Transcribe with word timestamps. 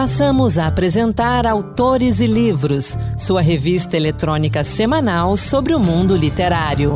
Passamos 0.00 0.56
a 0.56 0.66
apresentar 0.66 1.46
Autores 1.46 2.20
e 2.20 2.26
Livros, 2.26 2.98
sua 3.18 3.42
revista 3.42 3.98
eletrônica 3.98 4.64
semanal 4.64 5.36
sobre 5.36 5.74
o 5.74 5.78
mundo 5.78 6.16
literário. 6.16 6.94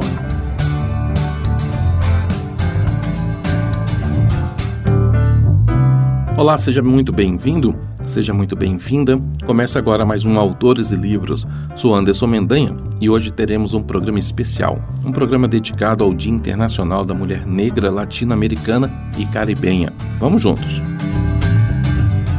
Olá, 6.34 6.56
seja 6.56 6.80
muito 6.80 7.12
bem-vindo, 7.12 7.78
seja 8.06 8.32
muito 8.32 8.56
bem-vinda. 8.56 9.20
Começa 9.44 9.78
agora 9.78 10.06
mais 10.06 10.24
um 10.24 10.38
Autores 10.40 10.90
e 10.90 10.96
Livros. 10.96 11.46
Sou 11.74 11.94
Anderson 11.94 12.26
Mendanha 12.26 12.74
e 13.02 13.10
hoje 13.10 13.30
teremos 13.30 13.74
um 13.74 13.82
programa 13.82 14.18
especial, 14.18 14.82
um 15.04 15.12
programa 15.12 15.46
dedicado 15.46 16.02
ao 16.02 16.14
Dia 16.14 16.32
Internacional 16.32 17.04
da 17.04 17.12
Mulher 17.12 17.46
Negra 17.46 17.90
Latino-Americana 17.90 18.90
e 19.18 19.26
Caribenha. 19.26 19.92
Vamos 20.18 20.40
juntos! 20.40 20.80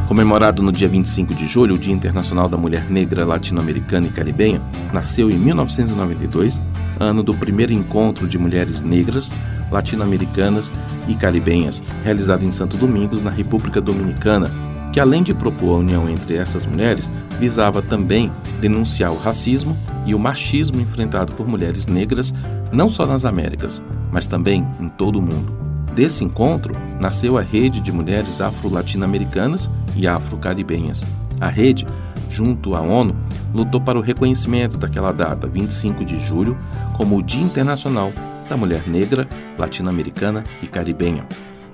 Comemorado 0.08 0.62
no 0.62 0.72
dia 0.72 0.88
25 0.88 1.34
de 1.34 1.48
julho, 1.48 1.74
o 1.74 1.78
Dia 1.80 1.94
Internacional 1.94 2.48
da 2.48 2.56
Mulher 2.56 2.92
Negra 2.92 3.26
Latino-Americana 3.26 4.06
e 4.06 4.12
Caribenha, 4.12 4.62
nasceu 4.94 5.32
em 5.32 5.36
1992, 5.36 6.62
ano 7.00 7.24
do 7.24 7.34
primeiro 7.34 7.74
encontro 7.74 8.28
de 8.28 8.38
mulheres 8.38 8.82
negras, 8.82 9.34
latino-americanas 9.72 10.72
e 11.08 11.16
caribenhas, 11.16 11.82
realizado 12.04 12.46
em 12.46 12.52
Santo 12.52 12.78
Domingos, 12.78 13.24
na 13.24 13.32
República 13.32 13.82
Dominicana, 13.82 14.52
que 14.94 15.00
além 15.00 15.24
de 15.24 15.34
propor 15.34 15.74
a 15.74 15.80
união 15.80 16.08
entre 16.08 16.38
essas 16.38 16.68
mulheres, 16.68 17.10
visava 17.40 17.82
também 17.82 18.32
denunciar 18.62 19.12
o 19.12 19.18
racismo 19.18 19.76
e 20.06 20.14
o 20.14 20.20
machismo 20.20 20.80
enfrentado 20.80 21.34
por 21.34 21.48
mulheres 21.48 21.88
negras, 21.88 22.32
não 22.72 22.90
só 22.90 23.08
nas 23.08 23.26
Américas, 23.26 23.82
mas 24.12 24.28
também 24.28 24.68
em 24.80 24.88
todo 24.88 25.18
o 25.18 25.22
mundo. 25.22 25.66
Desse 25.96 26.24
encontro 26.24 26.76
nasceu 27.00 27.38
a 27.38 27.42
Rede 27.42 27.80
de 27.80 27.92
Mulheres 27.92 28.40
Afro-Latino-Americanas 28.40 29.70
e 29.96 30.08
Afro-Caribenhas. 30.08 31.06
A 31.40 31.48
rede, 31.48 31.86
junto 32.30 32.76
à 32.76 32.82
ONU, 32.82 33.16
lutou 33.54 33.80
para 33.80 33.98
o 33.98 34.02
reconhecimento 34.02 34.78
daquela 34.78 35.12
data, 35.12 35.48
25 35.48 36.04
de 36.04 36.18
julho, 36.18 36.58
como 36.98 37.18
o 37.18 37.24
Dia 37.24 37.44
Internacional 37.44 38.12
da 38.50 38.58
Mulher 38.58 38.88
Negra, 38.88 39.28
Latino-Americana 39.58 40.44
e 40.62 40.68
Caribenha. 40.68 41.26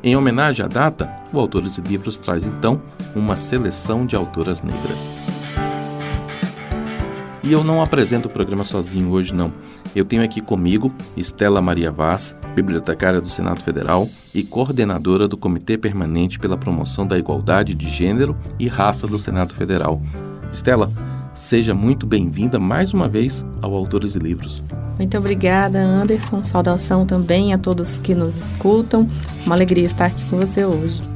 Em 0.04 0.16
homenagem 0.16 0.66
à 0.66 0.68
data, 0.68 1.10
o 1.32 1.40
Autores 1.40 1.78
e 1.78 1.82
Livros 1.82 2.18
traz 2.18 2.48
então 2.48 2.82
uma 3.16 3.36
seleção 3.36 4.06
de 4.06 4.16
autoras 4.16 4.62
negras. 4.62 5.10
E 7.44 7.52
eu 7.52 7.64
não 7.64 7.82
apresento 7.82 8.28
o 8.28 8.32
programa 8.32 8.64
sozinho 8.64 9.10
hoje, 9.10 9.34
não. 9.34 9.52
Eu 9.96 10.06
tenho 10.06 10.24
aqui 10.24 10.42
comigo 10.42 10.94
Estela 11.18 11.62
Maria 11.62 11.92
Vaz, 11.92 12.36
bibliotecária 12.56 13.20
do 13.20 13.30
Senado 13.30 13.62
Federal 13.64 14.08
e 14.34 14.44
coordenadora 14.44 15.28
do 15.28 15.36
Comitê 15.36 15.78
Permanente 15.78 16.38
pela 16.38 16.58
Promoção 16.58 17.06
da 17.06 17.18
Igualdade 17.18 17.74
de 17.74 17.90
Gênero 17.90 18.38
e 18.60 18.68
Raça 18.68 19.08
do 19.08 19.18
Senado 19.18 19.56
Federal. 19.56 20.00
Estela, 20.52 20.92
seja 21.34 21.74
muito 21.74 22.06
bem-vinda 22.06 22.60
mais 22.60 22.94
uma 22.94 23.08
vez 23.08 23.46
ao 23.62 23.74
Autores 23.74 24.16
e 24.16 24.20
Livros. 24.20 24.62
Muito 24.98 25.18
obrigada, 25.18 25.80
Anderson. 25.80 26.44
Saudação 26.44 27.08
também 27.08 27.54
a 27.54 27.58
todos 27.58 27.98
que 27.98 28.14
nos 28.14 28.38
escutam. 28.38 29.08
Uma 29.46 29.56
alegria 29.56 29.86
estar 29.86 30.06
aqui 30.06 30.24
com 30.26 30.38
você 30.38 30.64
hoje. 30.64 31.11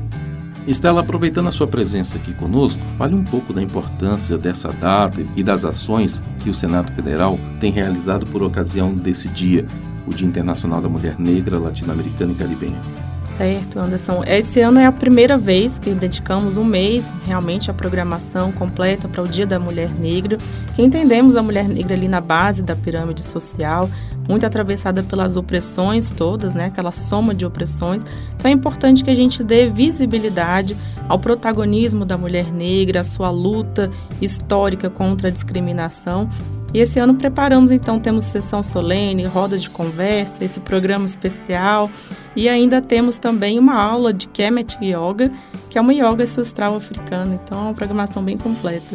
Estela, 0.68 1.02
aproveitando 1.02 1.48
a 1.48 1.52
sua 1.52 1.68
presença 1.68 2.18
aqui 2.18 2.34
conosco, 2.34 2.82
fale 2.98 3.14
um 3.14 3.24
pouco 3.24 3.54
da 3.54 3.62
importância 3.62 4.36
dessa 4.36 4.70
data 4.70 5.22
e 5.36 5.44
das 5.44 5.64
ações 5.64 6.22
que 6.40 6.50
o 6.50 6.54
Senado 6.54 6.92
Federal 6.94 7.40
tem 7.60 7.72
realizado 7.72 8.26
por 8.26 8.42
ocasião 8.42 8.94
desse 8.94 9.28
dia, 9.28 9.66
o 10.08 10.12
Dia 10.12 10.28
Internacional 10.28 10.82
da 10.82 10.90
Mulher 10.90 11.20
Negra, 11.20 11.60
Latino-Americana 11.60 12.32
e 12.32 12.36
Caribenha. 12.36 13.15
Certo, 13.38 13.80
Anderson. 13.80 14.24
Esse 14.26 14.62
ano 14.62 14.80
é 14.80 14.86
a 14.86 14.92
primeira 14.94 15.38
vez 15.38 15.78
que 15.78 15.94
dedicamos 15.94 16.56
um 16.56 16.64
mês 16.64 17.12
realmente 17.26 17.70
à 17.70 17.74
programação 17.74 18.50
completa 18.50 19.10
para 19.10 19.22
o 19.22 19.28
Dia 19.28 19.46
da 19.46 19.60
Mulher 19.60 19.90
Negra, 19.94 20.38
que 20.74 20.82
entendemos 20.82 21.36
a 21.36 21.44
mulher 21.44 21.68
negra 21.68 21.96
ali 21.96 22.08
na 22.08 22.22
base 22.22 22.64
da 22.64 22.78
pirâmide 22.78 23.22
social, 23.22 23.90
muito 24.28 24.46
atravessada 24.46 25.04
pelas 25.04 25.36
opressões 25.36 26.12
todas, 26.12 26.56
né? 26.56 26.68
Aquela 26.68 26.94
soma 26.94 27.36
de 27.36 27.46
opressões. 27.46 28.06
Então 28.38 28.50
é 28.50 28.54
importante 28.54 29.04
que 29.04 29.10
a 29.10 29.16
gente 29.16 29.44
dê 29.44 29.70
visibilidade 29.70 30.78
ao 31.10 31.20
protagonismo 31.20 32.06
da 32.06 32.18
mulher 32.18 32.54
negra, 32.54 33.02
a 33.02 33.04
sua 33.04 33.30
luta 33.30 33.92
histórica 34.22 34.90
contra 34.90 35.28
a 35.28 35.32
discriminação 35.32 36.30
e 36.76 36.80
esse 36.80 37.00
ano 37.00 37.16
preparamos, 37.16 37.72
então, 37.72 37.98
temos 38.02 38.26
sessão 38.26 38.62
solene, 38.62 39.24
roda 39.24 39.58
de 39.58 39.70
conversa, 39.70 40.44
esse 40.44 40.60
programa 40.60 41.06
especial 41.06 41.90
e 42.36 42.50
ainda 42.50 42.82
temos 42.82 43.18
também 43.18 43.58
uma 43.58 43.82
aula 43.82 44.12
de 44.12 44.28
Kemet 44.28 44.78
Yoga, 44.82 45.32
que 45.70 45.78
é 45.78 45.82
uma 45.82 45.94
yoga 45.94 46.24
ancestral 46.24 46.76
africana. 46.76 47.40
Então, 47.42 47.60
é 47.60 47.62
uma 47.62 47.74
programação 47.74 48.22
bem 48.22 48.38
completa. 48.38 48.94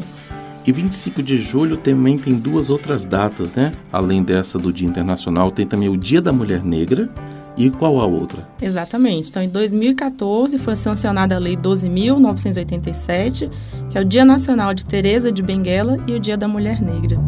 E 0.67 0.71
25 0.71 1.23
de 1.23 1.39
julho 1.39 1.79
também 1.79 2.19
tem 2.19 2.35
duas 2.35 2.69
outras 2.69 3.07
datas, 3.07 3.51
né? 3.55 3.73
Além 3.91 4.23
dessa 4.23 4.59
do 4.59 4.71
Dia 4.71 4.87
Internacional, 4.87 5.51
tem 5.51 5.67
também 5.67 5.89
o 5.89 5.97
Dia 5.97 6.21
da 6.21 6.35
Mulher 6.35 6.63
Negra. 6.63 7.09
E 7.57 7.71
qual 7.71 7.99
a 7.99 8.05
outra? 8.05 8.47
Exatamente. 8.61 9.31
Então, 9.31 9.43
em 9.43 9.49
2014 9.49 10.59
foi 10.59 10.77
sancionada 10.77 11.35
a 11.35 11.39
Lei 11.39 11.57
12.987, 11.57 13.51
que 13.89 13.97
é 13.97 14.03
o 14.03 14.05
Dia 14.05 14.27
Nacional 14.27 14.75
de 14.75 14.85
Teresa 14.85 15.33
de 15.33 15.43
Benguela 15.43 15.97
e 16.07 16.13
o 16.13 16.21
Dia 16.21 16.37
da 16.37 16.47
Mulher 16.47 16.83
Negra. 16.83 17.19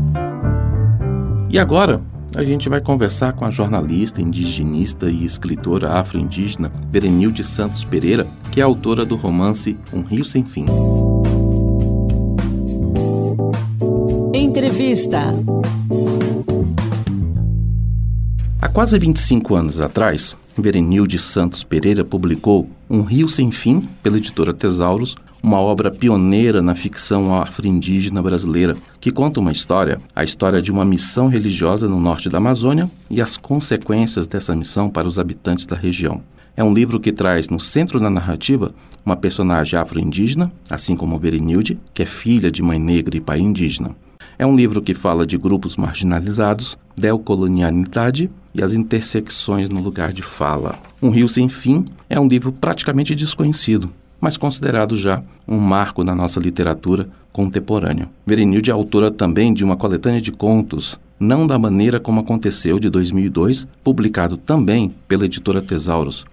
E 1.53 1.59
agora, 1.59 2.01
a 2.35 2.43
gente 2.43 2.67
vai 2.71 2.81
conversar 2.81 3.35
com 3.35 3.45
a 3.45 3.51
jornalista, 3.51 4.23
indigenista 4.23 5.11
e 5.11 5.23
escritora 5.23 5.93
afro-indígena 5.93 6.73
Berenilde 6.87 7.45
Santos 7.45 7.85
Pereira, 7.85 8.27
que 8.51 8.59
é 8.59 8.65
autora 8.65 9.05
do 9.05 9.17
romance 9.17 9.77
Um 9.93 10.01
Rio 10.01 10.25
Sem 10.25 10.47
Fim. 10.47 10.65
Entrevista. 14.33 15.35
Há 18.63 18.69
quase 18.69 18.97
25 18.97 19.57
anos 19.57 19.81
atrás, 19.81 20.37
Berenilde 20.57 21.19
Santos 21.19 21.65
Pereira 21.65 22.05
publicou 22.05 22.71
Um 22.89 23.03
Rio 23.03 23.27
Sem 23.27 23.51
Fim, 23.51 23.89
pela 24.01 24.19
editora 24.19 24.55
Tesauros, 24.55 25.17
uma 25.43 25.59
obra 25.59 25.91
pioneira 25.91 26.63
na 26.63 26.73
ficção 26.73 27.35
afro-indígena 27.35 28.23
brasileira, 28.23 28.77
que 29.01 29.11
conta 29.11 29.41
uma 29.41 29.51
história, 29.51 30.01
a 30.15 30.23
história 30.23 30.63
de 30.63 30.71
uma 30.71 30.85
missão 30.85 31.27
religiosa 31.27 31.89
no 31.89 31.99
norte 31.99 32.31
da 32.31 32.39
Amazônia 32.39 32.89
e 33.11 33.21
as 33.21 33.37
consequências 33.37 34.29
dessa 34.29 34.55
missão 34.55 34.89
para 34.89 35.09
os 35.09 35.19
habitantes 35.19 35.67
da 35.67 35.75
região. 35.75 36.23
É 36.57 36.63
um 36.63 36.73
livro 36.73 37.01
que 37.01 37.11
traz 37.11 37.49
no 37.49 37.59
centro 37.59 37.99
da 37.99 38.09
narrativa 38.09 38.73
uma 39.05 39.17
personagem 39.17 39.77
afro-indígena, 39.77 40.53
assim 40.71 40.95
como 40.95 41.19
Berenilde, 41.19 41.81
que 41.93 42.05
é 42.05 42.07
filha 42.07 42.49
de 42.49 42.63
mãe 42.63 42.79
negra 42.79 43.17
e 43.17 43.21
pai 43.21 43.41
indígena. 43.41 43.97
É 44.39 44.47
um 44.47 44.55
livro 44.55 44.81
que 44.81 44.95
fala 44.95 45.27
de 45.27 45.37
grupos 45.37 45.77
marginalizados, 45.77 46.79
decolonialidade 46.97 48.31
e 48.55 48.63
as 48.63 48.73
intersecções 48.73 49.69
no 49.69 49.81
lugar 49.81 50.13
de 50.13 50.23
fala. 50.23 50.75
Um 51.01 51.11
Rio 51.11 51.29
Sem 51.29 51.49
Fim 51.49 51.85
é 52.09 52.19
um 52.19 52.29
livro 52.29 52.53
praticamente 52.53 53.15
desconhecido, 53.15 53.91
mas 54.21 54.37
considerado 54.37 54.97
já 54.97 55.23
um 55.47 55.59
marco 55.59 56.05
na 56.05 56.15
nossa 56.15 56.39
literatura 56.39 57.09
contemporânea. 57.33 58.09
Verenilde 58.27 58.71
é 58.71 58.75
autora 58.75 59.11
também 59.11 59.53
de 59.53 59.65
uma 59.65 59.77
coletânea 59.77 60.21
de 60.21 60.31
contos, 60.31 61.01
Não 61.19 61.47
da 61.47 61.59
Maneira 61.59 61.99
Como 61.99 62.21
Aconteceu, 62.21 62.79
de 62.79 62.91
2002, 62.91 63.67
publicado 63.83 64.37
também 64.37 64.95
pela 65.09 65.25
editora 65.25 65.63
Tesauros. 65.63 66.25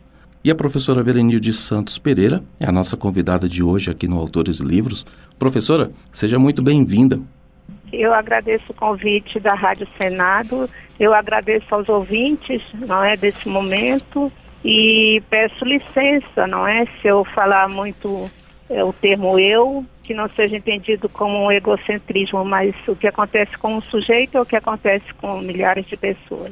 E 0.43 0.49
a 0.49 0.55
professora 0.55 1.03
Verenilde 1.03 1.51
Santos 1.51 1.97
Pereira 1.97 2.43
é 2.59 2.67
a 2.67 2.71
nossa 2.71 2.95
convidada 2.95 3.47
de 3.47 3.61
hoje 3.61 3.91
aqui 3.91 4.07
no 4.07 4.17
Autores 4.17 4.59
Livros. 4.59 5.05
Professora, 5.37 5.91
seja 6.11 6.39
muito 6.39 6.61
bem-vinda. 6.61 7.19
Eu 7.91 8.13
agradeço 8.13 8.71
o 8.71 8.73
convite 8.73 9.39
da 9.39 9.53
Rádio 9.53 9.87
Senado, 9.97 10.69
eu 10.99 11.13
agradeço 11.13 11.73
aos 11.73 11.87
ouvintes 11.87 12.61
não 12.73 13.03
é, 13.03 13.15
desse 13.15 13.47
momento 13.47 14.31
e 14.63 15.23
peço 15.29 15.63
licença, 15.63 16.45
não 16.45 16.67
é? 16.67 16.85
Se 17.01 17.07
eu 17.07 17.23
falar 17.23 17.69
muito 17.69 18.29
é, 18.69 18.83
o 18.83 18.91
termo 18.91 19.39
eu, 19.39 19.85
que 20.03 20.13
não 20.13 20.27
seja 20.27 20.57
entendido 20.57 21.07
como 21.07 21.45
um 21.45 21.51
egocentrismo, 21.51 22.43
mas 22.43 22.75
o 22.87 22.95
que 22.95 23.07
acontece 23.07 23.57
com 23.57 23.77
um 23.77 23.81
sujeito 23.81 24.37
é 24.37 24.41
o 24.41 24.45
que 24.45 24.55
acontece 24.55 25.05
com 25.21 25.39
milhares 25.39 25.85
de 25.85 25.95
pessoas. 25.95 26.51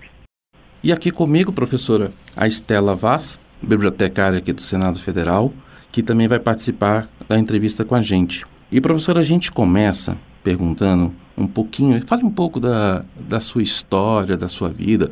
E 0.83 0.93
aqui 0.93 1.11
comigo, 1.11 1.51
professora, 1.51 2.11
a 2.35 2.47
Estela 2.47 2.95
Vaz, 2.95 3.39
bibliotecária 3.61 4.39
aqui 4.39 4.53
do 4.53 4.61
Senado 4.61 5.01
Federal, 5.01 5.51
que 5.91 6.03
também 6.03 6.27
vai 6.27 6.39
participar 6.39 7.09
da 7.27 7.37
entrevista 7.37 7.83
com 7.83 7.95
a 7.95 8.01
gente. 8.01 8.45
E, 8.71 8.79
professora, 8.79 9.19
a 9.19 9.23
gente 9.23 9.51
começa 9.51 10.17
perguntando 10.43 11.13
um 11.37 11.47
pouquinho, 11.47 12.01
fale 12.07 12.23
um 12.23 12.31
pouco 12.31 12.59
da, 12.59 13.03
da 13.15 13.39
sua 13.39 13.61
história, 13.61 14.35
da 14.35 14.47
sua 14.47 14.69
vida, 14.69 15.09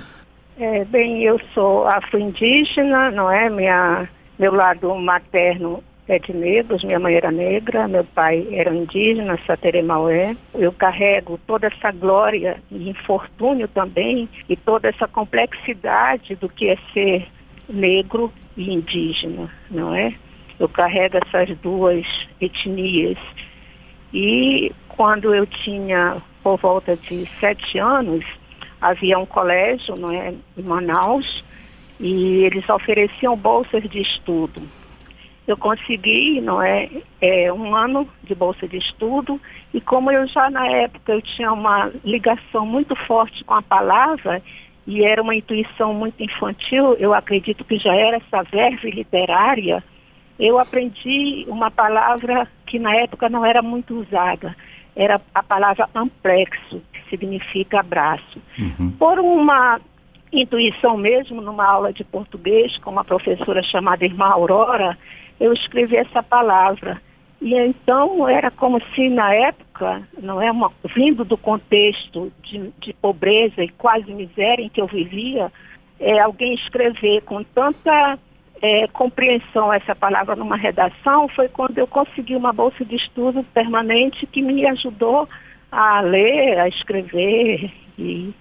é, 0.57 0.85
bem, 0.85 1.21
eu 1.21 1.37
sou 1.53 1.85
afro-indígena, 1.85 3.11
não 3.11 3.29
é? 3.29 3.49
Minha, 3.49 4.07
meu 4.39 4.53
lado 4.53 4.95
materno 4.95 5.83
é 6.07 6.17
de 6.17 6.31
negros, 6.31 6.81
minha 6.81 6.97
mãe 6.97 7.15
era 7.15 7.29
negra, 7.29 7.89
meu 7.89 8.05
pai 8.05 8.47
era 8.51 8.73
indígena, 8.73 9.37
Sateremaué. 9.45 10.37
Eu 10.53 10.71
carrego 10.71 11.37
toda 11.45 11.67
essa 11.67 11.91
glória 11.91 12.57
e 12.71 12.89
infortúnio 12.89 13.67
também 13.67 14.29
e 14.47 14.55
toda 14.55 14.87
essa 14.87 15.09
complexidade 15.09 16.35
do 16.35 16.47
que 16.47 16.69
é 16.69 16.77
ser 16.93 17.27
negro 17.67 18.31
e 18.55 18.73
indígena, 18.73 19.49
não 19.69 19.93
é? 19.93 20.13
Eu 20.57 20.69
carrego 20.69 21.17
essas 21.17 21.49
duas 21.57 22.05
etnias. 22.39 23.17
E 24.13 24.71
quando 24.95 25.33
eu 25.33 25.45
tinha 25.45 26.21
por 26.43 26.57
volta 26.57 26.95
de 26.95 27.25
sete 27.39 27.79
anos, 27.79 28.23
havia 28.81 29.17
um 29.17 29.25
colégio 29.25 29.95
não 29.95 30.11
é, 30.11 30.33
em 30.57 30.61
Manaus 30.61 31.43
e 31.99 32.43
eles 32.43 32.67
ofereciam 32.69 33.35
bolsas 33.35 33.83
de 33.89 34.01
estudo. 34.01 34.61
Eu 35.47 35.55
consegui, 35.57 36.41
não 36.41 36.61
é, 36.61 36.89
é, 37.21 37.53
um 37.53 37.75
ano 37.75 38.07
de 38.23 38.33
bolsa 38.33 38.67
de 38.67 38.77
estudo 38.77 39.39
e 39.73 39.79
como 39.79 40.11
eu 40.11 40.27
já 40.27 40.49
na 40.49 40.67
época 40.67 41.13
eu 41.13 41.21
tinha 41.21 41.51
uma 41.51 41.91
ligação 42.03 42.65
muito 42.65 42.95
forte 42.95 43.43
com 43.43 43.53
a 43.53 43.61
palavra 43.61 44.41
e 44.87 45.03
era 45.03 45.21
uma 45.21 45.35
intuição 45.35 45.93
muito 45.93 46.21
infantil, 46.21 46.93
eu 46.93 47.13
acredito 47.13 47.63
que 47.63 47.77
já 47.77 47.95
era 47.95 48.17
essa 48.17 48.43
verve 48.43 48.91
literária, 48.91 49.83
eu 50.37 50.59
aprendi 50.59 51.45
uma 51.47 51.71
palavra 51.71 52.47
que 52.67 52.77
na 52.77 52.93
época 52.95 53.29
não 53.29 53.45
era 53.45 53.61
muito 53.61 53.99
usada, 53.99 54.55
era 54.95 55.21
a 55.33 55.43
palavra 55.43 55.89
amplexo, 55.93 56.81
que 56.93 57.09
significa 57.09 57.79
abraço. 57.79 58.41
Uhum. 58.57 58.91
Por 58.91 59.19
uma 59.19 59.79
intuição 60.31 60.97
mesmo, 60.97 61.41
numa 61.41 61.65
aula 61.65 61.93
de 61.93 62.03
português 62.03 62.77
com 62.79 62.91
uma 62.91 63.03
professora 63.03 63.61
chamada 63.63 64.05
Irmã 64.05 64.27
Aurora, 64.27 64.97
eu 65.39 65.53
escrevi 65.53 65.97
essa 65.97 66.23
palavra. 66.23 67.01
E 67.41 67.53
então 67.53 68.27
era 68.27 68.49
como 68.49 68.81
se 68.93 69.09
na 69.09 69.33
época, 69.33 70.07
não 70.21 70.41
é 70.41 70.51
uma, 70.51 70.71
vindo 70.95 71.23
do 71.25 71.37
contexto 71.37 72.31
de, 72.41 72.71
de 72.79 72.93
pobreza 72.93 73.63
e 73.63 73.69
quase 73.69 74.13
miséria 74.13 74.63
em 74.63 74.69
que 74.69 74.81
eu 74.81 74.87
vivia, 74.87 75.51
é, 75.99 76.19
alguém 76.19 76.53
escrever 76.53 77.21
com 77.21 77.43
tanta 77.43 78.17
é, 78.61 78.87
compreensão 78.87 79.71
essa 79.71 79.95
palavra 79.95 80.35
numa 80.35 80.55
redação 80.55 81.27
foi 81.29 81.47
quando 81.49 81.77
eu 81.77 81.87
consegui 81.87 82.35
uma 82.35 82.53
bolsa 82.53 82.83
de 82.85 82.95
estudo 82.95 83.43
permanente 83.53 84.25
que 84.25 84.41
me 84.41 84.65
ajudou 84.67 85.27
a 85.71 86.01
ler, 86.01 86.59
a 86.59 86.67
escrever 86.67 87.71
e 87.97 88.33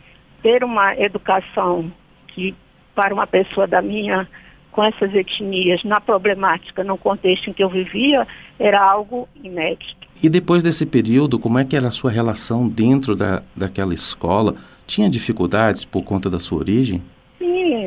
ter 0.43 0.62
uma 0.62 0.94
educação 0.96 1.90
que 2.28 2.55
para 2.94 3.12
uma 3.12 3.26
pessoa 3.26 3.66
da 3.66 3.82
minha 3.82 4.28
com 4.70 4.82
essas 4.82 5.14
etnias 5.14 5.84
na 5.84 6.00
problemática, 6.00 6.82
no 6.82 6.99
contexto 6.99 7.49
em 7.49 7.52
que 7.52 7.62
eu 7.62 7.69
vivia, 7.69 8.26
era 8.58 8.82
algo 8.82 9.28
inédito. 9.43 10.08
E 10.20 10.28
depois 10.28 10.64
desse 10.64 10.84
período, 10.84 11.38
como 11.38 11.60
é 11.60 11.64
que 11.64 11.76
era 11.76 11.87
a 11.87 11.93
sua 11.93 12.10
relação 12.10 12.69
dentro 12.69 13.14
da, 13.14 13.43
daquela 13.55 13.94
escola? 13.94 14.56
Tinha 14.84 15.08
dificuldades 15.08 15.84
por 15.84 16.02
conta 16.02 16.28
da 16.28 16.40
sua 16.40 16.58
origem? 16.58 17.00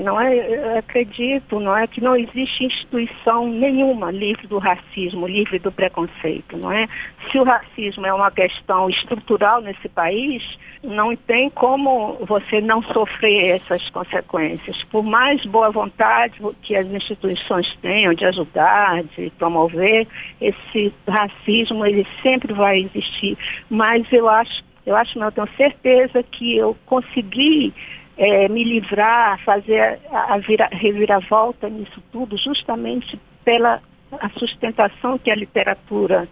Não 0.04 0.20
é? 0.20 0.78
Acredito, 0.78 1.60
não 1.60 1.76
é 1.76 1.86
que 1.88 2.02
não 2.02 2.16
existe 2.16 2.66
instituição 2.66 3.48
nenhuma 3.48 4.12
livre 4.12 4.48
do 4.48 4.58
racismo, 4.58 5.28
livre 5.28 5.60
do 5.60 5.72
preconceito, 5.72 6.58
não 6.58 6.72
é? 6.72 6.88
Se 7.32 7.40
o 7.40 7.44
racismo 7.44 8.06
é 8.06 8.14
uma 8.14 8.32
questão 8.32 8.90
estrutural 8.90 9.62
nesse 9.62 9.90
país, 9.90 10.44
não 10.84 11.16
tem 11.16 11.50
como 11.50 12.14
você 12.26 12.62
não 12.62 12.82
sofrer 12.84 13.56
essas 13.56 13.90
consequências. 13.90 14.84
Por 14.86 15.04
mais 15.04 15.46
boa 15.46 15.70
vontade 15.72 16.40
que 16.62 16.76
as 16.76 16.86
instituições 16.88 17.76
tenham 17.82 18.14
de 18.14 18.26
ajudar, 18.26 19.04
de 19.04 19.30
promover, 19.32 20.08
esse 20.40 20.94
racismo 21.08 21.86
ele 21.86 22.06
sempre 22.22 22.54
vai 22.54 22.80
existir. 22.80 23.38
Mas 23.70 24.12
eu 24.12 24.30
acho, 24.30 24.64
eu 24.86 24.96
acho, 24.96 25.18
não, 25.20 25.28
eu 25.28 25.32
tenho 25.32 25.50
certeza 25.58 26.24
que 26.24 26.58
eu 26.58 26.76
consegui 26.86 27.74
é, 28.18 28.50
me 28.50 28.64
livrar, 28.64 29.40
fazer 29.44 30.00
a, 30.12 30.34
a 30.34 30.38
vira, 30.40 30.68
reviravolta 30.72 31.70
nisso 31.70 32.02
tudo, 32.12 32.38
justamente 32.38 33.20
pela 33.44 33.82
a 34.12 34.30
sustentação 34.30 35.18
que 35.18 35.30
a 35.30 35.36
literatura 35.36 36.28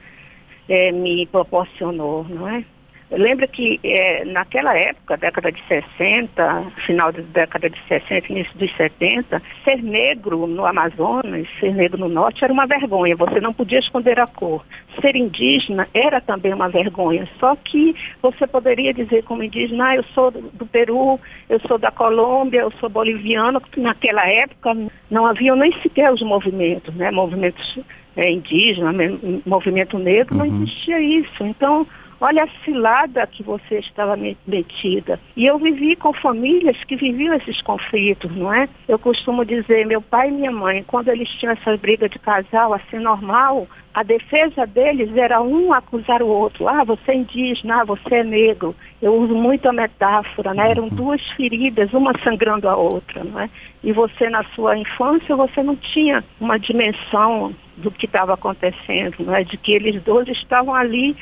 é, 0.68 0.92
me 0.92 1.26
proporcionou, 1.28 2.24
não 2.24 2.48
é? 2.48 2.64
Lembra 3.12 3.48
que 3.48 3.80
é, 3.84 4.26
naquela 4.26 4.76
época, 4.76 5.16
década 5.16 5.52
de 5.52 5.62
60, 5.68 6.72
final 6.86 7.12
da 7.12 7.22
década 7.22 7.70
de 7.70 7.78
60, 7.88 8.32
início 8.32 8.58
dos 8.58 8.76
70, 8.76 9.42
ser 9.64 9.84
negro 9.84 10.48
no 10.48 10.66
Amazonas, 10.66 11.48
ser 11.60 11.74
negro 11.74 12.00
no 12.00 12.10
Norte 12.10 12.44
era 12.44 12.52
uma 12.52 12.66
vergonha, 12.66 13.16
você 13.16 13.40
não 13.40 13.54
podia 13.54 13.78
esconder 13.78 14.20
a 14.20 14.26
cor. 14.26 14.66
Ser 15.02 15.16
indígena 15.16 15.88
era 15.94 16.20
também 16.20 16.52
uma 16.52 16.68
vergonha, 16.68 17.30
só 17.40 17.56
que 17.56 17.96
você 18.24 18.48
poderia 18.48 18.92
dizer 18.92 19.24
como 19.24 19.44
indígena, 19.44 19.90
ah, 19.90 19.96
eu 19.98 20.04
sou 20.16 20.32
do 20.32 20.66
Peru, 20.66 21.20
eu 21.48 21.60
sou 21.68 21.78
da 21.78 21.92
Colômbia, 21.92 22.62
eu 22.62 22.72
sou 22.80 22.90
boliviano, 22.90 23.62
naquela 23.78 24.28
época 24.28 24.76
não 25.12 25.28
haviam 25.28 25.56
nem 25.56 25.72
sequer 25.82 26.12
os 26.12 26.24
movimentos, 26.24 26.94
né? 26.96 27.12
Movimentos 27.12 27.80
é, 28.18 28.32
indígena, 28.32 28.92
movimento 29.46 30.00
negro, 30.00 30.36
uhum. 30.36 30.46
não 30.46 30.64
existia 30.64 31.00
isso. 31.00 31.44
Então, 31.44 31.86
Olha 32.20 32.44
a 32.44 32.64
cilada 32.64 33.28
que 33.28 33.44
você 33.44 33.80
estava 33.80 34.18
metida. 34.48 35.20
E 35.36 35.46
eu 35.46 35.58
vivi 35.60 35.96
com 35.96 36.14
famílias 36.14 36.82
que 36.86 36.96
viviam 36.96 37.34
esses 37.36 37.62
conflitos, 37.62 38.34
não 38.36 38.54
é? 38.54 38.70
Eu 38.88 38.98
costumo 38.98 39.44
dizer, 39.46 39.86
meu 39.86 40.02
pai 40.02 40.30
e 40.30 40.32
minha 40.32 40.52
mãe, 40.52 40.84
quando 40.88 41.10
eles 41.10 41.30
tinham 41.32 41.54
essa 41.54 41.76
briga 41.78 42.08
de 42.08 42.18
casal 42.20 42.74
assim 42.74 43.00
normal, 43.00 43.68
a 43.94 44.04
defesa 44.04 44.66
deles 44.66 45.16
era 45.16 45.42
um 45.42 45.74
acusar 45.74 46.22
o 46.22 46.28
outro. 46.28 46.68
Ah, 46.68 46.84
você 46.84 47.12
é 47.12 47.16
indígena, 47.16 47.82
ah, 47.82 47.86
você 47.86 48.16
é 48.16 48.24
negro. 48.24 48.76
Eu 49.02 49.16
uso 49.16 49.34
muito 49.34 49.70
a 49.70 49.74
metáfora, 49.74 50.54
né? 50.54 50.72
Eram 50.72 50.84
uhum. 50.84 50.90
duas 50.90 51.22
feridas, 51.32 51.94
uma 51.94 52.12
sangrando 52.22 52.68
a 52.68 52.76
outra, 52.76 53.24
não 53.24 53.40
é? 53.40 53.50
E 53.82 53.94
você, 53.94 54.30
na 54.30 54.44
sua 54.56 54.78
infância, 54.78 55.34
você 55.36 55.64
não 55.64 55.78
tinha 55.78 56.24
uma 56.42 56.58
dimensão 56.58 57.56
do 57.78 57.90
que 57.90 58.06
estava 58.06 58.34
acontecendo, 58.34 59.16
não 59.20 59.34
é? 59.34 59.44
De 59.44 59.56
que 59.56 59.72
eles 59.72 60.02
dois 60.04 60.28
estavam 60.28 60.76
ali 60.76 61.16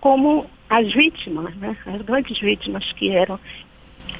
como 0.00 0.46
as 0.68 0.92
vítimas, 0.92 1.54
né? 1.56 1.76
as 1.86 2.02
grandes 2.02 2.38
vítimas 2.38 2.84
que 2.92 3.10
eram. 3.10 3.38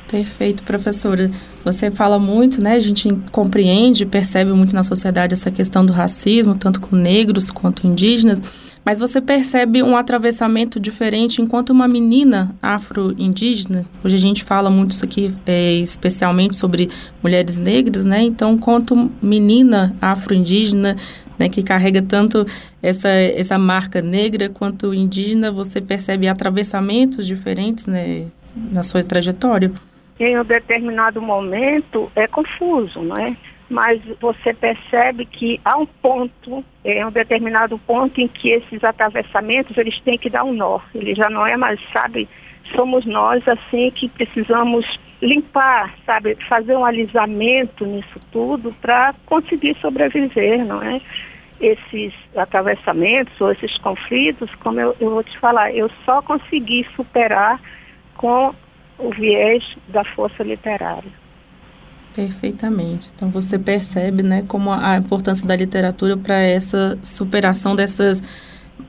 Perfeito, 0.08 0.62
professora. 0.62 1.30
Você 1.64 1.90
fala 1.90 2.18
muito, 2.18 2.62
né? 2.62 2.74
A 2.74 2.80
gente 2.80 3.08
compreende, 3.30 4.06
percebe 4.06 4.52
muito 4.52 4.74
na 4.74 4.82
sociedade 4.82 5.34
essa 5.34 5.50
questão 5.50 5.84
do 5.84 5.92
racismo, 5.92 6.54
tanto 6.54 6.80
com 6.80 6.96
negros 6.96 7.50
quanto 7.50 7.86
indígenas. 7.86 8.40
Mas 8.84 8.98
você 8.98 9.20
percebe 9.20 9.82
um 9.82 9.94
atravessamento 9.96 10.80
diferente 10.80 11.42
enquanto 11.42 11.70
uma 11.70 11.86
menina 11.86 12.54
afro-indígena. 12.62 13.84
Hoje 14.02 14.16
a 14.16 14.18
gente 14.18 14.42
fala 14.42 14.70
muito 14.70 14.92
isso 14.92 15.04
aqui, 15.04 15.34
é, 15.44 15.74
especialmente 15.74 16.56
sobre 16.56 16.88
mulheres 17.22 17.58
negras, 17.58 18.06
né? 18.06 18.22
Então, 18.22 18.56
quanto 18.56 19.10
menina 19.20 19.94
afro-indígena, 20.00 20.96
né, 21.38 21.48
que 21.48 21.62
carrega 21.62 22.02
tanto 22.02 22.44
essa, 22.82 23.08
essa 23.08 23.58
marca 23.58 24.02
negra 24.02 24.48
quanto 24.48 24.92
indígena, 24.92 25.50
você 25.50 25.80
percebe 25.80 26.28
atravessamentos 26.28 27.26
diferentes 27.26 27.86
né, 27.86 28.28
na 28.54 28.82
sua 28.82 29.02
trajetória? 29.02 29.70
Em 30.18 30.38
um 30.38 30.44
determinado 30.44 31.22
momento 31.22 32.10
é 32.16 32.26
confuso, 32.26 33.00
não 33.02 33.16
é? 33.16 33.36
Mas 33.70 34.00
você 34.20 34.52
percebe 34.52 35.26
que 35.26 35.60
há 35.64 35.76
um 35.76 35.86
ponto, 35.86 36.64
é 36.82 37.06
um 37.06 37.10
determinado 37.10 37.78
ponto 37.78 38.20
em 38.20 38.26
que 38.26 38.50
esses 38.50 38.82
atravessamentos 38.82 39.76
eles 39.76 40.00
têm 40.00 40.18
que 40.18 40.30
dar 40.30 40.42
um 40.42 40.54
nó. 40.54 40.80
Ele 40.94 41.14
já 41.14 41.28
não 41.28 41.46
é 41.46 41.56
mais, 41.56 41.78
sabe, 41.92 42.26
somos 42.74 43.04
nós 43.04 43.46
assim 43.46 43.90
que 43.90 44.08
precisamos 44.08 44.86
limpar, 45.20 45.94
sabe, 46.06 46.36
fazer 46.48 46.76
um 46.76 46.84
alisamento 46.84 47.84
nisso 47.84 48.18
tudo 48.30 48.72
para 48.80 49.14
conseguir 49.26 49.76
sobreviver, 49.80 50.64
não 50.64 50.82
é? 50.82 51.00
Esses 51.60 52.12
atravessamentos 52.36 53.40
ou 53.40 53.50
esses 53.50 53.76
conflitos, 53.78 54.48
como 54.56 54.80
eu, 54.80 54.96
eu 55.00 55.10
vou 55.10 55.24
te 55.24 55.38
falar, 55.38 55.74
eu 55.74 55.90
só 56.04 56.22
consegui 56.22 56.86
superar 56.94 57.60
com 58.16 58.54
o 58.98 59.10
viés 59.10 59.64
da 59.88 60.04
força 60.04 60.42
literária. 60.42 61.10
Perfeitamente. 62.14 63.10
Então 63.14 63.28
você 63.30 63.58
percebe, 63.58 64.22
né, 64.22 64.42
como 64.46 64.72
a 64.72 64.96
importância 64.96 65.46
da 65.46 65.54
literatura 65.54 66.16
para 66.16 66.36
essa 66.36 66.98
superação 67.02 67.76
dessas 67.76 68.22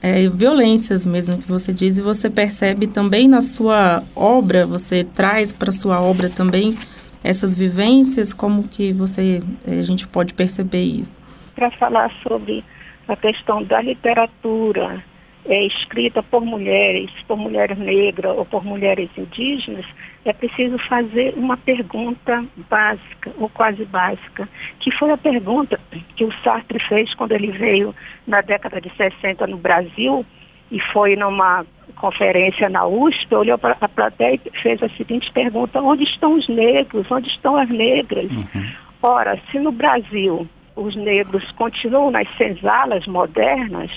é, 0.01 0.27
violências 0.29 1.05
mesmo 1.05 1.37
que 1.37 1.47
você 1.47 1.73
diz 1.73 1.97
e 1.97 2.01
você 2.01 2.29
percebe 2.29 2.87
também 2.87 3.27
na 3.27 3.41
sua 3.41 4.03
obra, 4.15 4.65
você 4.65 5.03
traz 5.03 5.51
para 5.51 5.71
sua 5.71 6.01
obra 6.01 6.29
também 6.29 6.77
essas 7.23 7.53
vivências, 7.53 8.31
como 8.31 8.67
que 8.67 8.93
você 8.93 9.43
é, 9.67 9.79
a 9.79 9.83
gente 9.83 10.07
pode 10.07 10.33
perceber 10.33 10.83
isso? 10.83 11.18
Para 11.59 11.71
falar 11.71 12.09
sobre 12.23 12.63
a 13.05 13.17
questão 13.17 13.61
da 13.61 13.81
literatura 13.81 15.03
é, 15.45 15.65
escrita 15.65 16.23
por 16.23 16.45
mulheres, 16.45 17.11
por 17.27 17.35
mulheres 17.35 17.77
negras 17.77 18.37
ou 18.37 18.45
por 18.45 18.63
mulheres 18.63 19.09
indígenas, 19.17 19.85
é 20.23 20.31
preciso 20.31 20.77
fazer 20.77 21.33
uma 21.35 21.57
pergunta 21.57 22.45
básica, 22.69 23.33
ou 23.37 23.49
quase 23.49 23.83
básica, 23.83 24.47
que 24.79 24.89
foi 24.91 25.11
a 25.11 25.17
pergunta 25.17 25.77
que 26.15 26.23
o 26.23 26.31
Sartre 26.41 26.79
fez 26.79 27.13
quando 27.13 27.33
ele 27.33 27.51
veio 27.51 27.93
na 28.25 28.39
década 28.39 28.79
de 28.79 28.89
60 28.95 29.45
no 29.45 29.57
Brasil 29.57 30.25
e 30.71 30.79
foi 30.79 31.17
numa 31.17 31.65
conferência 31.97 32.69
na 32.69 32.87
USP, 32.87 33.35
olhou 33.35 33.57
para 33.57 33.75
a 33.81 33.89
plateia 33.89 34.39
e 34.45 34.59
fez 34.61 34.81
a 34.81 34.87
seguinte 34.91 35.29
pergunta, 35.33 35.81
onde 35.81 36.05
estão 36.05 36.35
os 36.35 36.47
negros, 36.47 37.11
onde 37.11 37.27
estão 37.27 37.57
as 37.57 37.67
negras? 37.67 38.31
Uhum. 38.31 38.71
Ora, 39.01 39.37
se 39.51 39.59
no 39.59 39.73
Brasil 39.73 40.47
os 40.79 40.95
negros 40.95 41.51
continuam 41.51 42.11
nas 42.11 42.27
senzalas 42.37 43.05
modernas, 43.05 43.91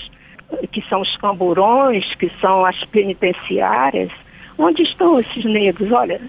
que 0.71 0.81
são 0.89 1.01
os 1.01 1.17
camburões, 1.17 2.13
que 2.15 2.29
são 2.41 2.65
as 2.65 2.83
penitenciárias. 2.85 4.11
Onde 4.57 4.83
estão 4.83 5.19
esses 5.19 5.43
negros? 5.45 5.91
Olha, 5.91 6.21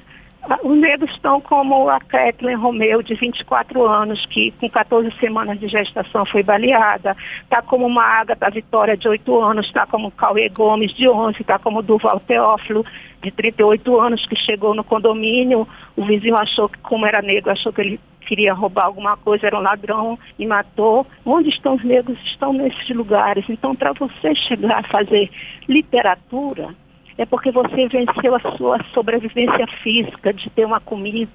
os 0.63 0.79
negros 0.79 1.11
estão 1.11 1.41
como 1.41 1.89
a 1.89 1.99
Kathleen 2.01 2.57
Romeu, 2.57 3.03
de 3.03 3.15
24 3.15 3.87
anos, 3.87 4.25
que 4.27 4.53
com 4.53 4.69
14 4.69 5.11
semanas 5.19 5.59
de 5.59 5.69
gestação 5.69 6.25
foi 6.27 6.43
baleada. 6.43 7.17
Está 7.43 7.63
como 7.63 7.87
uma 7.87 8.03
Agatha 8.03 8.51
Vitória, 8.51 8.97
de 8.97 9.09
8 9.09 9.41
anos. 9.41 9.67
Está 9.67 9.87
como 9.87 10.11
Cauê 10.11 10.49
Gomes, 10.49 10.95
de 10.95 11.09
11. 11.09 11.41
Está 11.41 11.59
como 11.59 11.83
Duval 11.83 12.21
Teófilo, 12.21 12.85
de 13.23 13.31
38 13.31 14.01
anos, 14.01 14.27
que 14.27 14.37
chegou 14.37 14.75
no 14.75 14.85
condomínio. 14.85 15.67
O 15.97 16.05
vizinho 16.05 16.37
achou 16.37 16.69
que, 16.69 16.79
como 16.79 17.07
era 17.07 17.23
negro, 17.23 17.51
achou 17.51 17.73
que 17.73 17.81
ele 17.81 18.01
queria 18.25 18.53
roubar 18.53 18.87
alguma 18.87 19.17
coisa, 19.17 19.47
era 19.47 19.59
um 19.59 19.63
ladrão 19.63 20.19
e 20.39 20.47
matou. 20.47 21.07
Onde 21.25 21.49
estão 21.49 21.75
os 21.75 21.85
negros? 21.85 22.19
Estão 22.25 22.53
nesses 22.53 22.89
lugares. 22.91 23.45
Então, 23.49 23.75
para 23.75 23.93
você 23.93 24.35
chegar 24.35 24.81
a 24.81 24.89
fazer 24.89 25.31
literatura, 25.69 26.75
é 27.17 27.25
porque 27.25 27.51
você 27.51 27.87
venceu 27.89 28.35
a 28.35 28.57
sua 28.57 28.83
sobrevivência 28.93 29.67
física 29.83 30.33
de 30.33 30.51
ter 30.51 30.65
uma 30.65 30.81
comida, 30.81 31.31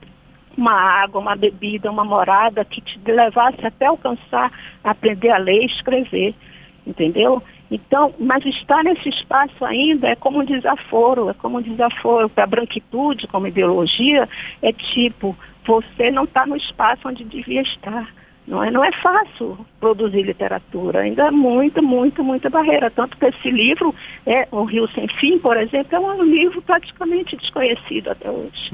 uma 0.57 0.73
água, 0.73 1.21
uma 1.21 1.35
bebida, 1.35 1.89
uma 1.89 2.03
morada 2.03 2.65
que 2.65 2.81
te 2.81 2.99
levasse 3.05 3.65
até 3.65 3.85
alcançar, 3.85 4.51
aprender 4.83 5.29
a 5.29 5.37
ler 5.37 5.61
e 5.61 5.65
escrever, 5.67 6.35
entendeu? 6.85 7.41
Então, 7.71 8.13
mas 8.19 8.43
estar 8.45 8.83
nesse 8.83 9.09
espaço 9.09 9.63
ainda 9.63 10.07
é 10.07 10.15
como 10.15 10.39
um 10.39 10.45
desaforo, 10.45 11.29
é 11.29 11.33
como 11.33 11.59
um 11.59 11.61
desaforo 11.61 12.27
para 12.27 12.43
a 12.43 12.47
branquitude, 12.47 13.27
como 13.27 13.47
ideologia, 13.47 14.27
é 14.61 14.73
tipo, 14.73 15.35
você 15.69 16.09
não 16.09 16.23
está 16.23 16.47
no 16.47 16.55
espaço 16.55 17.07
onde 17.07 17.23
devia 17.23 17.61
estar. 17.61 18.11
Não 18.47 18.63
é, 18.63 18.71
não 18.71 18.83
é 18.83 18.91
fácil 18.91 19.63
produzir 19.79 20.23
literatura, 20.23 21.01
ainda 21.01 21.27
é 21.27 21.31
muita, 21.31 21.83
muita, 21.83 22.23
muita 22.23 22.49
barreira. 22.49 22.89
Tanto 22.89 23.15
que 23.15 23.25
esse 23.25 23.51
livro, 23.51 23.93
é, 24.25 24.47
O 24.49 24.63
Rio 24.63 24.89
Sem 24.89 25.07
Fim, 25.19 25.37
por 25.37 25.55
exemplo, 25.55 25.95
é 25.95 25.99
um 25.99 26.23
livro 26.23 26.59
praticamente 26.63 27.37
desconhecido 27.37 28.09
até 28.09 28.31
hoje. 28.31 28.73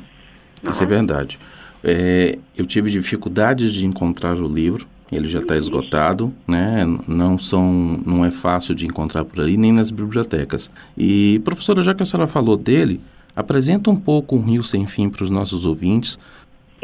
Isso 0.63 0.81
é, 0.81 0.85
é 0.85 0.89
verdade. 0.89 1.37
É, 1.83 2.39
eu 2.55 2.65
tive 2.65 2.89
dificuldades 2.89 3.73
de 3.73 3.85
encontrar 3.85 4.37
o 4.37 4.47
livro, 4.47 4.87
ele 5.11 5.27
já 5.27 5.39
está 5.39 5.57
esgotado, 5.57 6.33
né? 6.47 6.85
Não 7.05 7.37
são, 7.37 8.01
não 8.05 8.23
é 8.23 8.31
fácil 8.31 8.73
de 8.73 8.85
encontrar 8.87 9.25
por 9.25 9.43
aí 9.43 9.57
nem 9.57 9.73
nas 9.73 9.91
bibliotecas. 9.91 10.71
E 10.97 11.41
professora, 11.43 11.81
já 11.81 11.93
que 11.93 12.01
a 12.01 12.05
senhora 12.05 12.27
falou 12.27 12.55
dele, 12.55 13.01
apresenta 13.35 13.91
um 13.91 13.95
pouco 13.97 14.37
um 14.37 14.41
Rio 14.41 14.63
Sem 14.63 14.87
Fim 14.87 15.09
para 15.09 15.23
os 15.23 15.29
nossos 15.29 15.65
ouvintes, 15.65 16.17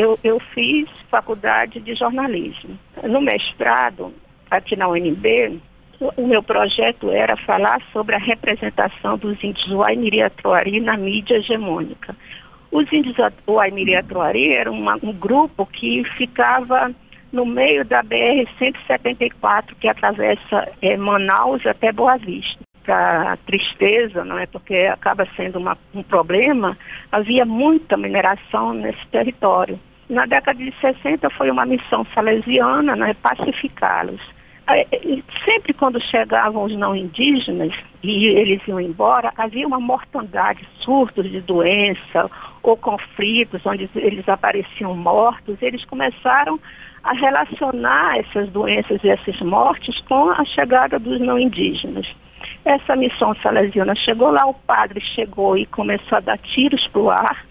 eu, 0.01 0.17
eu 0.23 0.39
fiz 0.53 0.89
faculdade 1.09 1.79
de 1.79 1.93
jornalismo. 1.93 2.77
No 3.03 3.21
mestrado, 3.21 4.11
aqui 4.49 4.75
na 4.75 4.87
UNB, 4.87 5.61
o 6.17 6.25
meu 6.25 6.41
projeto 6.41 7.11
era 7.11 7.37
falar 7.37 7.79
sobre 7.93 8.15
a 8.15 8.19
representação 8.19 9.17
dos 9.17 9.41
índios 9.43 9.71
Waimiri-Atuari 9.71 10.79
na 10.79 10.97
mídia 10.97 11.35
hegemônica. 11.35 12.15
Os 12.71 12.91
índios 12.91 13.15
Waimiri-Atuari 13.47 14.53
eram 14.53 14.73
uma, 14.73 14.97
um 15.03 15.13
grupo 15.13 15.67
que 15.67 16.03
ficava 16.17 16.91
no 17.31 17.45
meio 17.45 17.85
da 17.85 18.03
BR-174, 18.03 19.75
que 19.79 19.87
atravessa 19.87 20.67
é, 20.81 20.97
Manaus 20.97 21.63
até 21.65 21.91
Boa 21.91 22.17
Vista 22.17 22.59
para 22.83 23.37
tristeza, 23.45 24.25
não 24.25 24.39
é? 24.39 24.47
Porque 24.47 24.75
acaba 24.91 25.27
sendo 25.35 25.59
uma, 25.59 25.77
um 25.93 26.01
problema, 26.01 26.75
havia 27.11 27.45
muita 27.45 27.95
mineração 27.95 28.73
nesse 28.73 29.05
território. 29.11 29.79
Na 30.11 30.25
década 30.25 30.61
de 30.61 30.73
60 30.81 31.29
foi 31.29 31.49
uma 31.49 31.65
missão 31.65 32.05
salesiana, 32.13 32.97
né, 32.97 33.13
pacificá-los. 33.13 34.19
É, 34.67 34.85
sempre 35.45 35.73
quando 35.73 36.01
chegavam 36.01 36.65
os 36.65 36.75
não 36.75 36.93
indígenas 36.93 37.73
e 38.03 38.25
eles 38.25 38.61
iam 38.67 38.81
embora, 38.81 39.31
havia 39.37 39.65
uma 39.65 39.79
mortandade, 39.79 40.67
surtos 40.81 41.31
de 41.31 41.39
doença 41.39 42.29
ou 42.61 42.75
conflitos 42.75 43.65
onde 43.65 43.89
eles 43.95 44.27
apareciam 44.27 44.93
mortos. 44.95 45.61
Eles 45.61 45.85
começaram 45.85 46.59
a 47.05 47.13
relacionar 47.13 48.17
essas 48.19 48.49
doenças 48.49 49.01
e 49.05 49.09
essas 49.09 49.39
mortes 49.39 49.97
com 50.01 50.29
a 50.29 50.43
chegada 50.43 50.99
dos 50.99 51.21
não 51.21 51.39
indígenas. 51.39 52.05
Essa 52.65 52.97
missão 52.97 53.33
salesiana 53.35 53.95
chegou 53.95 54.29
lá, 54.29 54.45
o 54.45 54.53
padre 54.53 54.99
chegou 54.99 55.57
e 55.57 55.65
começou 55.65 56.17
a 56.17 56.21
dar 56.21 56.37
tiros 56.37 56.85
para 56.89 57.01
o 57.01 57.09
ar. 57.09 57.50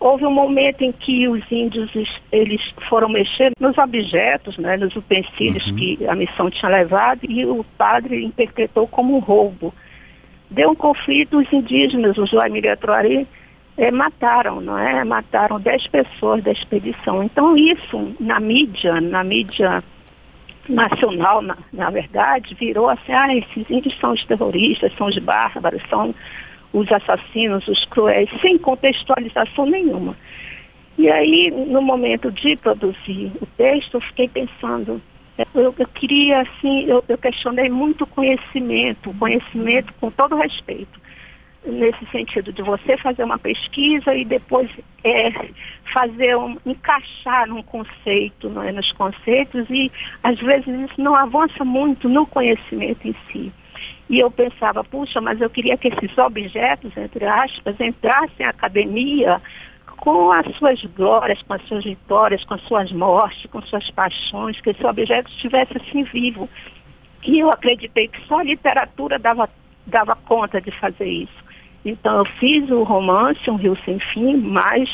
Houve 0.00 0.24
um 0.24 0.30
momento 0.30 0.82
em 0.82 0.92
que 0.92 1.28
os 1.28 1.42
índios 1.50 1.90
eles 2.30 2.62
foram 2.88 3.08
mexer 3.08 3.50
nos 3.60 3.76
objetos, 3.76 4.56
né, 4.56 4.76
nos 4.76 4.94
utensílios 4.94 5.66
uhum. 5.66 5.76
que 5.76 6.06
a 6.06 6.14
missão 6.14 6.50
tinha 6.50 6.70
levado 6.70 7.20
e 7.24 7.44
o 7.44 7.64
padre 7.76 8.24
interpretou 8.24 8.86
como 8.86 9.16
um 9.16 9.18
roubo. 9.18 9.74
Deu 10.50 10.70
um 10.70 10.74
conflito, 10.74 11.38
os 11.38 11.52
indígenas, 11.52 12.16
os 12.16 12.32
Waimiri 12.32 12.68
é, 13.76 13.90
mataram, 13.90 14.60
não 14.60 14.78
é? 14.78 15.04
Mataram 15.04 15.60
10 15.60 15.86
pessoas 15.88 16.42
da 16.42 16.52
expedição. 16.52 17.22
Então 17.22 17.56
isso 17.56 18.14
na 18.20 18.40
mídia, 18.40 19.00
na 19.00 19.22
mídia 19.22 19.82
nacional, 20.68 21.40
na, 21.40 21.56
na 21.72 21.90
verdade, 21.90 22.54
virou 22.54 22.88
assim, 22.88 23.12
ah, 23.12 23.34
esses 23.34 23.70
índios 23.70 23.98
são 23.98 24.12
os 24.12 24.24
terroristas, 24.26 24.92
são 24.96 25.06
os 25.06 25.18
bárbaros, 25.18 25.82
são 25.88 26.14
os 26.72 26.90
assassinos, 26.92 27.66
os 27.66 27.84
cruéis, 27.86 28.28
sem 28.40 28.58
contextualização 28.58 29.66
nenhuma. 29.66 30.16
E 30.96 31.08
aí, 31.08 31.50
no 31.50 31.80
momento 31.80 32.30
de 32.30 32.56
produzir 32.56 33.32
o 33.40 33.46
texto, 33.56 33.94
eu 33.94 34.00
fiquei 34.00 34.28
pensando, 34.28 35.00
eu, 35.54 35.74
eu 35.78 35.88
queria, 35.88 36.40
assim, 36.40 36.84
eu, 36.86 37.04
eu 37.08 37.16
questionei 37.16 37.68
muito 37.68 38.06
conhecimento, 38.06 39.14
conhecimento 39.14 39.92
com 40.00 40.10
todo 40.10 40.36
respeito 40.36 40.98
nesse 41.64 42.04
sentido 42.06 42.52
de 42.52 42.62
você 42.62 42.96
fazer 42.96 43.24
uma 43.24 43.38
pesquisa 43.38 44.14
e 44.14 44.24
depois 44.24 44.70
é, 45.04 45.30
fazer 45.92 46.36
um, 46.36 46.56
encaixar 46.64 47.46
num 47.46 47.62
conceito, 47.62 48.48
não 48.48 48.62
é, 48.62 48.72
nos 48.72 48.90
conceitos 48.92 49.68
e 49.70 49.90
às 50.22 50.38
vezes 50.38 50.66
isso 50.66 51.00
não 51.00 51.14
avança 51.14 51.64
muito 51.64 52.08
no 52.08 52.26
conhecimento 52.26 53.06
em 53.06 53.14
si. 53.30 53.52
E 54.08 54.18
eu 54.18 54.30
pensava, 54.30 54.82
puxa, 54.84 55.20
mas 55.20 55.40
eu 55.40 55.50
queria 55.50 55.76
que 55.76 55.88
esses 55.88 56.16
objetos, 56.16 56.96
entre 56.96 57.26
aspas, 57.26 57.78
entrassem 57.80 58.46
à 58.46 58.50
academia 58.50 59.40
com 59.98 60.30
as 60.32 60.46
suas 60.56 60.82
glórias, 60.96 61.42
com 61.42 61.54
as 61.54 61.62
suas 61.66 61.84
vitórias, 61.84 62.44
com 62.44 62.54
as 62.54 62.62
suas 62.62 62.90
mortes, 62.92 63.50
com 63.50 63.60
suas 63.62 63.90
paixões, 63.90 64.60
que 64.60 64.70
esse 64.70 64.84
objeto 64.86 65.30
estivesse 65.30 65.76
assim 65.76 66.04
vivo. 66.04 66.48
E 67.24 67.38
eu 67.40 67.50
acreditei 67.50 68.08
que 68.08 68.20
só 68.26 68.38
a 68.38 68.44
literatura 68.44 69.18
dava, 69.18 69.48
dava 69.86 70.16
conta 70.16 70.60
de 70.60 70.70
fazer 70.70 71.08
isso. 71.08 71.44
Então 71.84 72.18
eu 72.18 72.24
fiz 72.38 72.70
o 72.70 72.82
romance 72.82 73.50
Um 73.50 73.56
Rio 73.56 73.76
Sem 73.84 73.98
Fim, 73.98 74.36
mas 74.36 74.88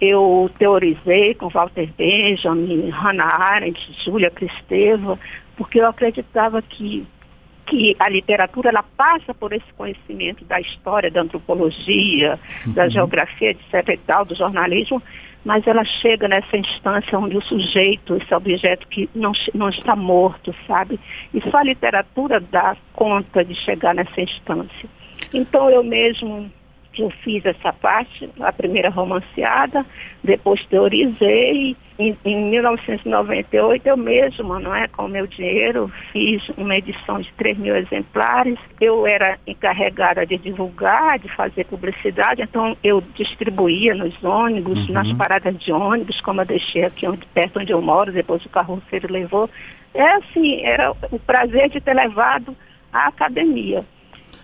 eu 0.00 0.50
teorizei 0.58 1.34
com 1.34 1.48
Walter 1.48 1.88
Benjamin, 1.96 2.90
Hannah 2.90 3.24
Arendt, 3.24 4.04
Júlia 4.04 4.30
Cristeva, 4.30 5.18
porque 5.56 5.80
eu 5.80 5.88
acreditava 5.88 6.60
que 6.60 7.06
que 7.66 7.96
a 7.98 8.08
literatura 8.08 8.70
ela 8.70 8.84
passa 8.96 9.34
por 9.34 9.52
esse 9.52 9.70
conhecimento 9.76 10.44
da 10.44 10.60
história, 10.60 11.10
da 11.10 11.22
antropologia, 11.22 12.38
uhum. 12.66 12.72
da 12.72 12.88
geografia, 12.88 13.50
etc. 13.50 13.88
e 13.88 13.96
tal, 13.98 14.24
do 14.24 14.34
jornalismo, 14.34 15.02
mas 15.44 15.66
ela 15.66 15.84
chega 15.84 16.26
nessa 16.26 16.56
instância 16.56 17.18
onde 17.18 17.36
o 17.36 17.42
sujeito, 17.42 18.16
esse 18.16 18.34
objeto 18.34 18.86
que 18.88 19.08
não, 19.14 19.32
não 19.54 19.68
está 19.68 19.94
morto, 19.94 20.54
sabe? 20.66 20.98
E 21.32 21.40
só 21.50 21.58
a 21.58 21.64
literatura 21.64 22.40
dá 22.40 22.76
conta 22.92 23.44
de 23.44 23.54
chegar 23.54 23.94
nessa 23.94 24.20
instância. 24.20 24.88
Então 25.32 25.70
eu 25.70 25.84
mesmo 25.84 26.50
eu 27.02 27.10
fiz 27.10 27.44
essa 27.44 27.72
parte, 27.72 28.28
a 28.40 28.52
primeira 28.52 28.90
romanceada, 28.90 29.84
depois 30.22 30.64
teorizei. 30.66 31.76
Em, 31.98 32.14
em 32.24 32.50
1998 32.50 33.86
eu 33.86 33.96
mesma, 33.96 34.60
não 34.60 34.74
é, 34.74 34.86
com 34.86 35.06
o 35.06 35.08
meu 35.08 35.26
dinheiro, 35.26 35.90
fiz 36.12 36.46
uma 36.56 36.76
edição 36.76 37.20
de 37.20 37.32
3 37.34 37.56
mil 37.58 37.74
exemplares. 37.74 38.58
Eu 38.80 39.06
era 39.06 39.38
encarregada 39.46 40.26
de 40.26 40.36
divulgar, 40.36 41.18
de 41.18 41.28
fazer 41.34 41.64
publicidade, 41.64 42.42
então 42.42 42.76
eu 42.84 43.02
distribuía 43.14 43.94
nos 43.94 44.22
ônibus, 44.22 44.86
uhum. 44.88 44.94
nas 44.94 45.10
paradas 45.14 45.58
de 45.58 45.72
ônibus, 45.72 46.20
como 46.20 46.42
eu 46.42 46.46
deixei 46.46 46.84
aqui 46.84 47.06
onde, 47.06 47.24
perto 47.26 47.60
onde 47.60 47.72
eu 47.72 47.80
moro, 47.80 48.12
depois 48.12 48.44
o 48.44 48.50
carroceiro 48.50 49.10
levou. 49.10 49.48
É 49.94 50.16
assim, 50.16 50.62
era 50.62 50.92
o 51.10 51.18
prazer 51.18 51.70
de 51.70 51.80
ter 51.80 51.94
levado 51.94 52.54
à 52.92 53.08
academia. 53.08 53.84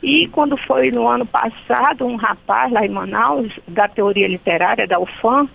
E 0.03 0.27
quando 0.29 0.57
foi 0.57 0.91
no 0.91 1.07
ano 1.07 1.25
passado, 1.25 2.05
um 2.05 2.17
rapaz 2.17 2.73
lá 2.73 2.85
em 2.85 2.89
Manaus, 2.89 3.53
da 3.69 3.87
teoria 3.87 4.27
literária, 4.27 4.87
da 4.87 4.99
UFAM, 4.99 5.49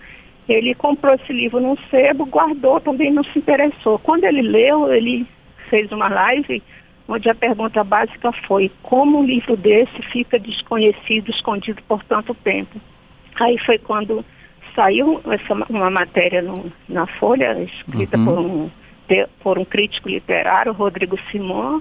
ele 0.48 0.74
comprou 0.74 1.14
esse 1.14 1.32
livro 1.32 1.60
num 1.60 1.76
sebo, 1.90 2.24
guardou, 2.24 2.80
também 2.80 3.12
não 3.12 3.22
se 3.22 3.38
interessou. 3.38 3.98
Quando 3.98 4.24
ele 4.24 4.40
leu, 4.40 4.90
ele 4.90 5.26
fez 5.68 5.92
uma 5.92 6.08
live 6.08 6.62
onde 7.06 7.28
a 7.28 7.34
pergunta 7.34 7.84
básica 7.84 8.32
foi 8.46 8.70
como 8.82 9.18
um 9.18 9.24
livro 9.24 9.56
desse 9.56 10.02
fica 10.10 10.38
desconhecido, 10.38 11.30
escondido 11.30 11.82
por 11.86 12.02
tanto 12.04 12.34
tempo. 12.34 12.80
Aí 13.40 13.58
foi 13.58 13.78
quando 13.78 14.24
saiu 14.74 15.20
essa, 15.26 15.54
uma 15.68 15.90
matéria 15.90 16.40
no, 16.40 16.72
na 16.88 17.06
Folha, 17.06 17.62
escrita 17.62 18.16
uhum. 18.16 18.24
por 18.24 18.38
um 18.38 18.70
por 19.42 19.58
um 19.58 19.64
crítico 19.64 20.06
literário, 20.06 20.70
Rodrigo 20.70 21.18
Simon, 21.30 21.80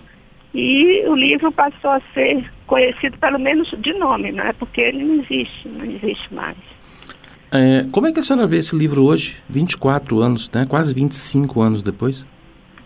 e 0.57 1.07
o 1.07 1.13
livro 1.13 1.51
passou 1.51 1.91
a 1.91 2.01
ser 2.15 2.51
conhecido 2.65 3.15
pelo 3.19 3.37
menos 3.37 3.69
de 3.77 3.93
nome, 3.93 4.31
né? 4.31 4.51
Porque 4.57 4.81
ele 4.81 5.03
não 5.03 5.23
existe, 5.23 5.67
não 5.69 5.85
existe 5.85 6.33
mais. 6.33 6.57
É, 7.51 7.85
como 7.91 8.07
é 8.07 8.11
que 8.11 8.19
a 8.19 8.23
senhora 8.23 8.47
vê 8.47 8.57
esse 8.57 8.75
livro 8.75 9.05
hoje, 9.05 9.39
24 9.47 10.19
anos, 10.19 10.49
né? 10.51 10.65
quase 10.67 10.95
25 10.95 11.61
anos 11.61 11.83
depois? 11.83 12.25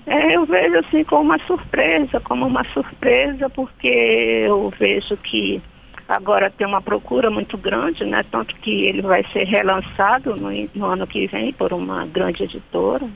É, 0.05 0.35
eu 0.35 0.45
vejo 0.45 0.79
assim 0.79 1.05
como 1.05 1.21
uma 1.21 1.39
surpresa, 1.45 2.19
como 2.19 2.45
uma 2.45 2.65
surpresa, 2.73 3.49
porque 3.49 3.87
eu 3.87 4.71
vejo 4.77 5.15
que 5.15 5.61
agora 6.09 6.51
tem 6.51 6.67
uma 6.67 6.81
procura 6.81 7.31
muito 7.31 7.57
grande, 7.57 8.03
né? 8.03 8.25
Tanto 8.29 8.53
que 8.57 8.85
ele 8.85 9.01
vai 9.01 9.23
ser 9.31 9.45
relançado 9.45 10.35
no, 10.35 10.49
no 10.75 10.85
ano 10.85 11.07
que 11.07 11.25
vem 11.27 11.53
por 11.53 11.71
uma 11.71 12.05
grande 12.05 12.43
editora. 12.43 13.07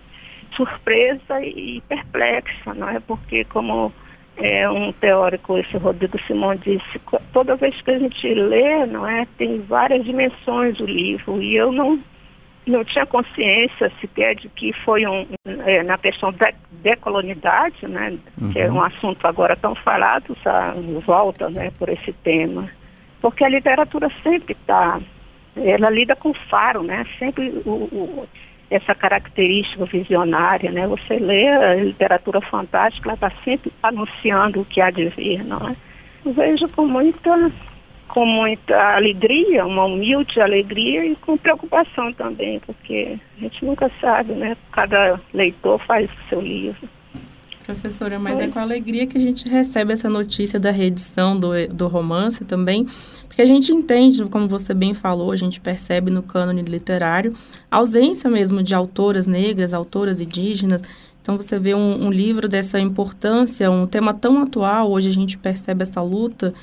Surpresa 0.56 1.42
e 1.44 1.84
perplexa, 1.90 2.74
não 2.74 2.88
é? 2.88 3.02
Porque 3.02 3.44
como 3.46 3.92
é, 4.38 4.70
um 4.70 4.92
teórico, 4.92 5.58
esse 5.58 5.78
Rodrigo 5.78 6.20
Simão 6.28 6.56
disse, 6.56 7.00
toda 7.32 7.56
vez 7.56 7.82
que 7.82 7.92
a 7.92 8.00
gente 8.00 8.34
lê, 8.34 8.86
não 8.86 9.08
é, 9.08 9.26
tem 9.38 9.62
várias 9.62 10.04
dimensões 10.04 10.80
o 10.80 10.86
livro 10.86 11.42
e 11.42 11.56
eu 11.56 11.72
não 11.72 12.00
não 12.68 12.84
tinha 12.84 13.06
consciência 13.06 13.92
sequer 14.02 14.36
de 14.36 14.50
que 14.50 14.74
foi 14.84 15.06
um, 15.06 15.28
é, 15.46 15.84
na 15.84 15.98
questão 15.98 16.32
da 16.34 16.52
decolonidade, 16.72 17.88
né, 17.88 18.18
uhum. 18.42 18.52
que 18.52 18.60
é 18.60 18.72
um 18.72 18.82
assunto 18.82 19.26
agora 19.28 19.56
tão 19.56 19.76
falado, 19.76 20.36
volta, 21.06 21.48
né, 21.50 21.72
por 21.78 21.90
esse 21.90 22.12
tema, 22.12 22.68
porque 23.22 23.44
a 23.44 23.50
literatura 23.50 24.10
sempre 24.24 24.54
está, 24.60 25.00
ela 25.56 25.92
lida 25.92 26.16
com 26.16 26.34
faro, 26.34 26.82
né, 26.82 27.06
sempre 27.20 27.50
o, 27.66 27.70
o, 27.70 28.28
essa 28.70 28.96
característica 28.96 29.86
visionária, 29.86 30.72
né, 30.72 30.88
você 30.88 31.20
lê 31.20 31.48
a 31.48 31.76
literatura 31.76 32.42
fantástica, 32.42 33.10
ela 33.10 33.16
está 33.16 33.32
sempre 33.44 33.72
anunciando 33.84 34.62
o 34.62 34.66
que 34.66 34.82
há 34.82 34.90
de 34.90 35.10
vir, 35.10 35.44
não 35.44 35.70
é? 35.70 35.76
Eu 36.26 36.34
vejo 36.34 36.68
com 36.70 36.88
muita 36.88 37.52
com 38.08 38.26
muita 38.26 38.96
alegria, 38.96 39.66
uma 39.66 39.86
humilde 39.86 40.40
alegria 40.40 41.06
e 41.06 41.16
com 41.18 41.38
preocupação 41.38 42.14
também, 42.14 42.60
porque 42.60 43.18
a 43.38 43.42
gente 43.42 43.66
nunca 43.66 43.92
sabe, 44.00 44.34
né? 44.34 44.56
Cada 44.72 45.20
leitor 45.34 45.80
faz 45.86 46.10
o 46.10 46.30
seu 46.30 46.40
livro. 46.40 46.88
Professora, 47.66 48.20
mas 48.20 48.38
Oi. 48.38 48.44
é 48.44 48.48
com 48.48 48.60
alegria 48.60 49.08
que 49.08 49.18
a 49.18 49.22
gente 49.22 49.50
recebe 49.50 49.92
essa 49.92 50.08
notícia 50.08 50.60
da 50.60 50.70
reedição 50.70 51.40
do, 51.40 51.50
do 51.68 51.88
romance 51.88 52.46
também, 52.46 52.86
porque 53.28 53.42
a 53.42 53.46
gente 53.46 53.72
entende, 53.72 54.24
como 54.26 54.48
você 54.48 54.72
bem 54.72 54.94
falou, 54.94 55.32
a 55.32 55.36
gente 55.36 55.60
percebe 55.60 56.12
no 56.12 56.22
cânone 56.22 56.62
literário 56.62 57.36
a 57.72 57.78
ausência 57.78 58.30
mesmo 58.30 58.62
de 58.62 58.76
autoras 58.76 59.26
negras, 59.26 59.74
autoras 59.74 60.22
indígenas. 60.22 60.80
Então 61.24 61.38
você 61.38 61.58
vê 61.58 61.74
um, 61.74 62.06
um 62.06 62.12
livro 62.12 62.48
dessa 62.48 62.80
importância, 62.80 63.72
um 63.72 63.88
tema 63.88 64.14
tão 64.14 64.40
atual, 64.44 64.92
hoje 64.92 65.10
a 65.10 65.14
gente 65.14 65.36
percebe 65.36 65.82
essa 65.82 66.04
luta 66.04 66.54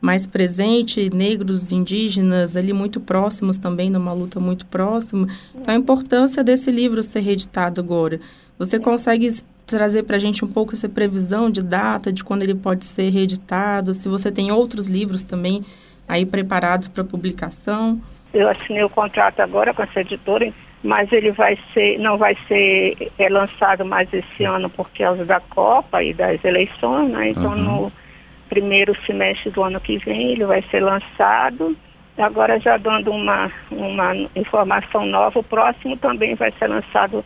mais 0.00 0.28
presente, 0.28 1.10
negros, 1.12 1.72
indígenas, 1.72 2.56
ali 2.56 2.72
muito 2.72 3.00
próximos 3.00 3.56
também, 3.56 3.90
numa 3.90 4.12
luta 4.12 4.38
muito 4.38 4.66
próxima. 4.66 5.26
Então, 5.54 5.74
a 5.74 5.76
importância 5.76 6.42
desse 6.42 6.70
livro 6.70 7.02
ser 7.02 7.20
reeditado 7.20 7.80
agora. 7.80 8.20
Você 8.58 8.78
consegue 8.80 9.28
trazer 9.66 10.02
para 10.02 10.16
a 10.16 10.18
gente 10.18 10.44
um 10.44 10.48
pouco 10.48 10.74
essa 10.74 10.88
previsão 10.88 11.50
de 11.50 11.62
data, 11.62 12.12
de 12.12 12.22
quando 12.22 12.42
ele 12.42 12.54
pode 12.54 12.84
ser 12.84 13.10
reeditado? 13.10 13.94
Se 13.94 14.08
você 14.08 14.30
tem 14.30 14.50
outros 14.52 14.88
livros 14.88 15.22
também 15.22 15.64
aí 16.08 16.26
preparados 16.26 16.88
para 16.88 17.04
publicação? 17.04 18.00
Eu 18.32 18.48
assinei 18.48 18.82
o 18.82 18.90
contrato 18.90 19.40
agora 19.40 19.74
com 19.74 19.82
essa 19.82 20.00
editora, 20.00 20.52
mas 20.82 21.12
ele 21.12 21.30
vai 21.32 21.58
ser, 21.72 21.98
não 21.98 22.16
vai 22.16 22.36
ser 22.48 22.96
é, 23.18 23.28
lançado 23.28 23.84
mais 23.84 24.12
esse 24.12 24.44
ano 24.44 24.68
por 24.70 24.88
causa 24.90 25.24
da 25.24 25.40
Copa 25.40 26.02
e 26.02 26.12
das 26.12 26.42
eleições, 26.44 27.10
né? 27.10 27.30
Então, 27.30 27.52
uhum. 27.52 27.82
no 27.84 27.92
primeiro 28.48 28.94
semestre 29.06 29.50
do 29.50 29.62
ano 29.62 29.80
que 29.80 29.98
vem 29.98 30.32
ele 30.32 30.44
vai 30.44 30.62
ser 30.70 30.80
lançado. 30.80 31.76
Agora 32.18 32.60
já 32.60 32.76
dando 32.76 33.10
uma, 33.10 33.50
uma 33.70 34.14
informação 34.36 35.06
nova, 35.06 35.38
o 35.38 35.42
próximo 35.42 35.96
também 35.96 36.34
vai 36.34 36.52
ser 36.58 36.66
lançado 36.66 37.24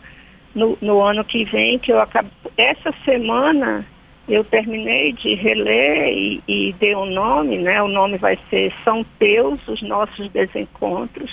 no, 0.57 0.77
no 0.81 1.01
ano 1.01 1.23
que 1.23 1.45
vem, 1.45 1.77
que 1.77 1.91
eu 1.91 2.01
acabo. 2.01 2.29
Essa 2.57 2.91
semana 3.05 3.85
eu 4.27 4.43
terminei 4.43 5.13
de 5.13 5.35
reler 5.35 6.09
e, 6.09 6.43
e 6.47 6.73
dei 6.79 6.95
um 6.95 7.05
nome, 7.05 7.59
né? 7.59 7.81
O 7.81 7.87
nome 7.87 8.17
vai 8.17 8.37
ser 8.49 8.73
São 8.83 9.05
Teus, 9.19 9.65
os 9.67 9.81
nossos 9.83 10.29
desencontros, 10.31 11.31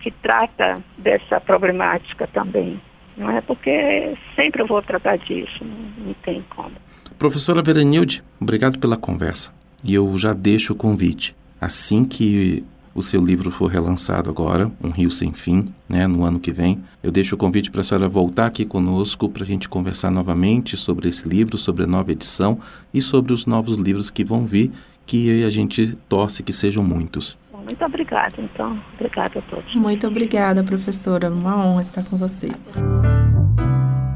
que 0.00 0.10
trata 0.10 0.76
dessa 0.98 1.40
problemática 1.40 2.28
também. 2.28 2.80
Não 3.16 3.30
é 3.30 3.40
porque 3.40 4.14
sempre 4.36 4.62
eu 4.62 4.66
vou 4.66 4.82
tratar 4.82 5.16
disso, 5.16 5.64
não, 5.64 6.06
não 6.06 6.14
tem 6.22 6.44
como. 6.50 6.72
Professora 7.18 7.62
Veranilde, 7.62 8.22
obrigado 8.40 8.78
pela 8.78 8.96
conversa. 8.96 9.52
E 9.82 9.94
eu 9.94 10.16
já 10.18 10.32
deixo 10.32 10.74
o 10.74 10.76
convite. 10.76 11.34
Assim 11.60 12.04
que 12.04 12.64
o 12.94 13.02
seu 13.02 13.24
livro 13.24 13.50
for 13.50 13.66
relançado 13.66 14.28
agora, 14.28 14.70
Um 14.82 14.90
Rio 14.90 15.10
Sem 15.10 15.32
Fim, 15.32 15.66
né, 15.88 16.06
no 16.06 16.24
ano 16.24 16.40
que 16.40 16.52
vem, 16.52 16.82
eu 17.02 17.10
deixo 17.10 17.34
o 17.34 17.38
convite 17.38 17.70
para 17.70 17.80
a 17.80 17.84
senhora 17.84 18.08
voltar 18.08 18.46
aqui 18.46 18.64
conosco 18.64 19.28
para 19.28 19.44
a 19.44 19.46
gente 19.46 19.68
conversar 19.68 20.10
novamente 20.10 20.76
sobre 20.76 21.08
esse 21.08 21.28
livro, 21.28 21.56
sobre 21.56 21.84
a 21.84 21.86
nova 21.86 22.12
edição 22.12 22.58
e 22.92 23.00
sobre 23.00 23.32
os 23.32 23.46
novos 23.46 23.78
livros 23.78 24.10
que 24.10 24.24
vão 24.24 24.44
vir, 24.44 24.70
que 25.06 25.44
a 25.44 25.50
gente 25.50 25.96
torce 26.08 26.42
que 26.42 26.52
sejam 26.52 26.82
muitos. 26.82 27.38
Muito 27.52 27.84
obrigada, 27.84 28.34
então. 28.38 28.80
Obrigada 28.94 29.38
a 29.38 29.42
todos. 29.42 29.74
Muito 29.74 30.06
obrigada, 30.06 30.64
professora. 30.64 31.30
Uma 31.30 31.56
honra 31.56 31.80
estar 31.80 32.04
com 32.04 32.16
você. 32.16 32.50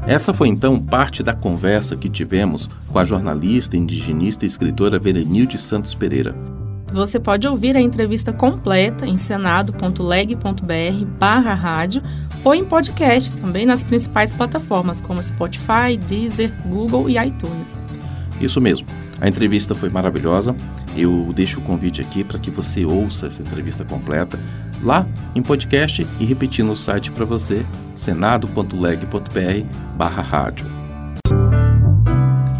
Essa 0.07 0.33
foi 0.33 0.49
então 0.49 0.79
parte 0.79 1.23
da 1.23 1.33
conversa 1.33 1.95
que 1.95 2.07
tivemos 2.07 2.69
com 2.91 2.99
a 2.99 3.03
jornalista, 3.03 3.75
indigenista 3.75 4.45
e 4.45 4.47
escritora 4.47 4.99
Verenilde 4.99 5.57
Santos 5.57 5.95
Pereira. 5.95 6.35
Você 6.91 7.19
pode 7.19 7.47
ouvir 7.47 7.75
a 7.75 7.81
entrevista 7.81 8.31
completa 8.31 9.05
em 9.05 9.17
senado.leg.br 9.17 11.05
barra 11.19 11.53
rádio 11.53 12.01
ou 12.43 12.53
em 12.55 12.63
podcast 12.63 13.33
também 13.35 13.65
nas 13.65 13.83
principais 13.83 14.31
plataformas 14.31 15.01
como 15.01 15.21
Spotify, 15.21 15.97
Deezer, 16.07 16.53
Google 16.65 17.09
e 17.09 17.17
iTunes. 17.17 17.79
Isso 18.39 18.61
mesmo. 18.61 18.87
A 19.19 19.27
entrevista 19.27 19.73
foi 19.73 19.89
maravilhosa. 19.89 20.55
Eu 20.95 21.31
deixo 21.33 21.59
o 21.59 21.63
convite 21.63 22.01
aqui 22.01 22.23
para 22.23 22.39
que 22.39 22.51
você 22.51 22.85
ouça 22.85 23.27
essa 23.27 23.41
entrevista 23.41 23.83
completa 23.83 24.39
lá 24.83 25.05
em 25.33 25.41
podcast 25.41 26.05
e 26.19 26.25
repetir 26.25 26.63
no 26.63 26.75
site 26.75 27.11
para 27.11 27.25
você, 27.25 27.65
senado.leg.br 27.95 29.65
barra 29.97 30.21
rádio. 30.21 30.74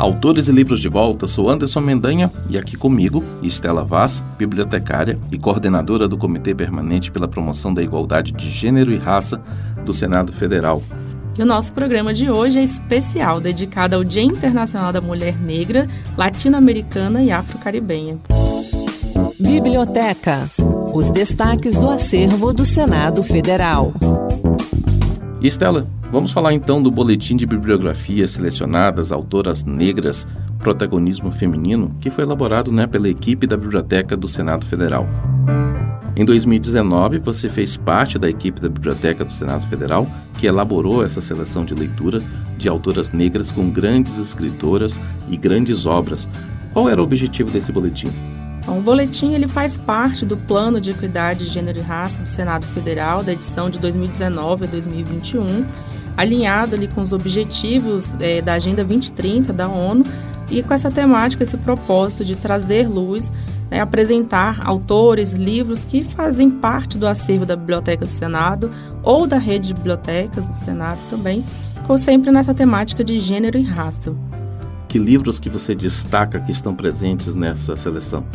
Autores 0.06 0.48
e 0.48 0.52
livros 0.52 0.80
de 0.80 0.88
volta, 0.88 1.26
sou 1.26 1.50
Anderson 1.50 1.82
Mendanha 1.82 2.32
e 2.48 2.60
aqui 2.60 2.78
comigo, 2.78 3.24
Estela 3.42 3.84
Vaz, 3.84 4.24
bibliotecária 4.38 5.18
e 5.32 5.38
coordenadora 5.40 6.08
do 6.08 6.16
Comitê 6.16 6.54
Permanente 6.54 7.10
pela 7.10 7.28
Promoção 7.28 7.74
da 7.74 7.82
Igualdade 7.82 8.32
de 8.32 8.48
Gênero 8.48 8.94
e 8.94 8.98
Raça 8.98 9.42
do 9.84 9.92
Senado 9.92 10.32
Federal. 10.32 10.84
E 11.36 11.42
o 11.42 11.46
nosso 11.46 11.74
programa 11.74 12.14
de 12.14 12.30
hoje 12.30 12.60
é 12.60 12.64
especial, 12.64 13.42
dedicado 13.42 13.96
ao 13.96 14.04
Dia 14.04 14.22
Internacional 14.22 14.94
da 14.94 15.02
Mulher 15.02 15.40
Negra, 15.40 15.88
Latino-Americana 16.16 17.24
e 17.24 17.32
Afro-Caribenha. 17.32 18.20
Biblioteca 19.40 20.48
os 20.94 21.10
destaques 21.10 21.76
do 21.76 21.90
acervo 21.90 22.54
do 22.54 22.64
Senado 22.64 23.24
Federal. 23.24 23.92
Estela, 25.42 25.88
vamos 26.12 26.32
falar 26.32 26.54
então 26.54 26.82
do 26.82 26.92
boletim 26.92 27.36
de 27.36 27.46
bibliografia 27.46 28.28
selecionadas 28.28 29.12
autoras 29.12 29.64
negras, 29.64 30.28
protagonismo 30.60 31.32
feminino, 31.32 31.96
que 32.00 32.10
foi 32.10 32.24
elaborado 32.24 32.72
né, 32.72 32.88
pela 32.88 33.10
equipe 33.10 33.46
da 33.46 33.58
Biblioteca 33.58 34.16
do 34.16 34.28
Senado 34.28 34.66
Federal. 34.66 35.08
Em 36.16 36.24
2019, 36.24 37.20
você 37.20 37.50
fez 37.50 37.76
parte 37.76 38.18
da 38.18 38.30
equipe 38.30 38.62
da 38.62 38.70
Biblioteca 38.70 39.26
do 39.26 39.34
Senado 39.34 39.68
Federal 39.68 40.08
que 40.40 40.48
elaborou 40.48 41.04
essa 41.04 41.20
seleção 41.20 41.66
de 41.66 41.74
leitura 41.74 42.22
de 42.58 42.70
autoras 42.70 43.12
negras 43.12 43.52
com 43.52 43.70
grandes 43.70 44.18
escritoras 44.18 45.00
e 45.30 45.36
grandes 45.36 45.86
obras. 45.86 46.28
Qual 46.72 46.90
era 46.90 47.02
o 47.02 47.04
objetivo 47.04 47.52
desse 47.52 47.72
boletim? 47.72 48.10
Bom, 48.66 48.80
o 48.80 48.82
boletim 48.82 49.34
ele 49.34 49.48
faz 49.48 49.78
parte 49.78 50.26
do 50.26 50.36
Plano 50.36 50.82
de 50.82 50.90
Equidade 50.90 51.46
de 51.46 51.52
Gênero 51.52 51.78
e 51.78 51.82
Raça 51.82 52.20
do 52.20 52.28
Senado 52.28 52.66
Federal, 52.68 53.24
da 53.24 53.32
edição 53.32 53.70
de 53.70 53.78
2019 53.78 54.66
a 54.66 54.68
2021, 54.68 55.66
alinhado 56.18 56.76
ali 56.76 56.88
com 56.88 57.02
os 57.02 57.14
objetivos 57.14 58.14
é, 58.20 58.42
da 58.42 58.54
Agenda 58.54 58.84
2030 58.84 59.54
da 59.54 59.68
ONU 59.68 60.04
e 60.50 60.64
com 60.64 60.74
essa 60.74 60.90
temática, 60.90 61.44
esse 61.44 61.58
propósito 61.58 62.26
de 62.26 62.36
trazer 62.36 62.88
luz, 62.88 63.32
né, 63.70 63.82
apresentar 63.82 64.60
autores, 64.66 65.34
livros 65.34 65.86
que 65.86 66.04
fazem 66.04 66.50
parte 66.50 66.98
do 66.98 67.08
acervo 67.08 67.46
da 67.46 67.56
Biblioteca 67.56 68.04
do 68.04 68.12
Senado 68.12 68.72
ou 69.04 69.28
da 69.28 69.38
rede 69.38 69.68
de 69.68 69.74
bibliotecas 69.76 70.48
do 70.48 70.56
Senado 70.56 71.00
também, 71.10 71.44
com 71.86 71.98
sempre 72.00 72.32
nessa 72.32 72.54
temática 72.54 73.04
de 73.04 73.20
gênero 73.20 73.60
e 73.60 73.64
raça. 73.64 74.12
Que 74.88 74.98
livros 74.98 75.40
que 75.40 75.50
você 75.50 75.76
destaca 75.76 76.40
que 76.40 76.52
estão 76.52 76.74
presentes 76.74 77.36
nessa 77.36 77.76
seleção? 77.76 78.26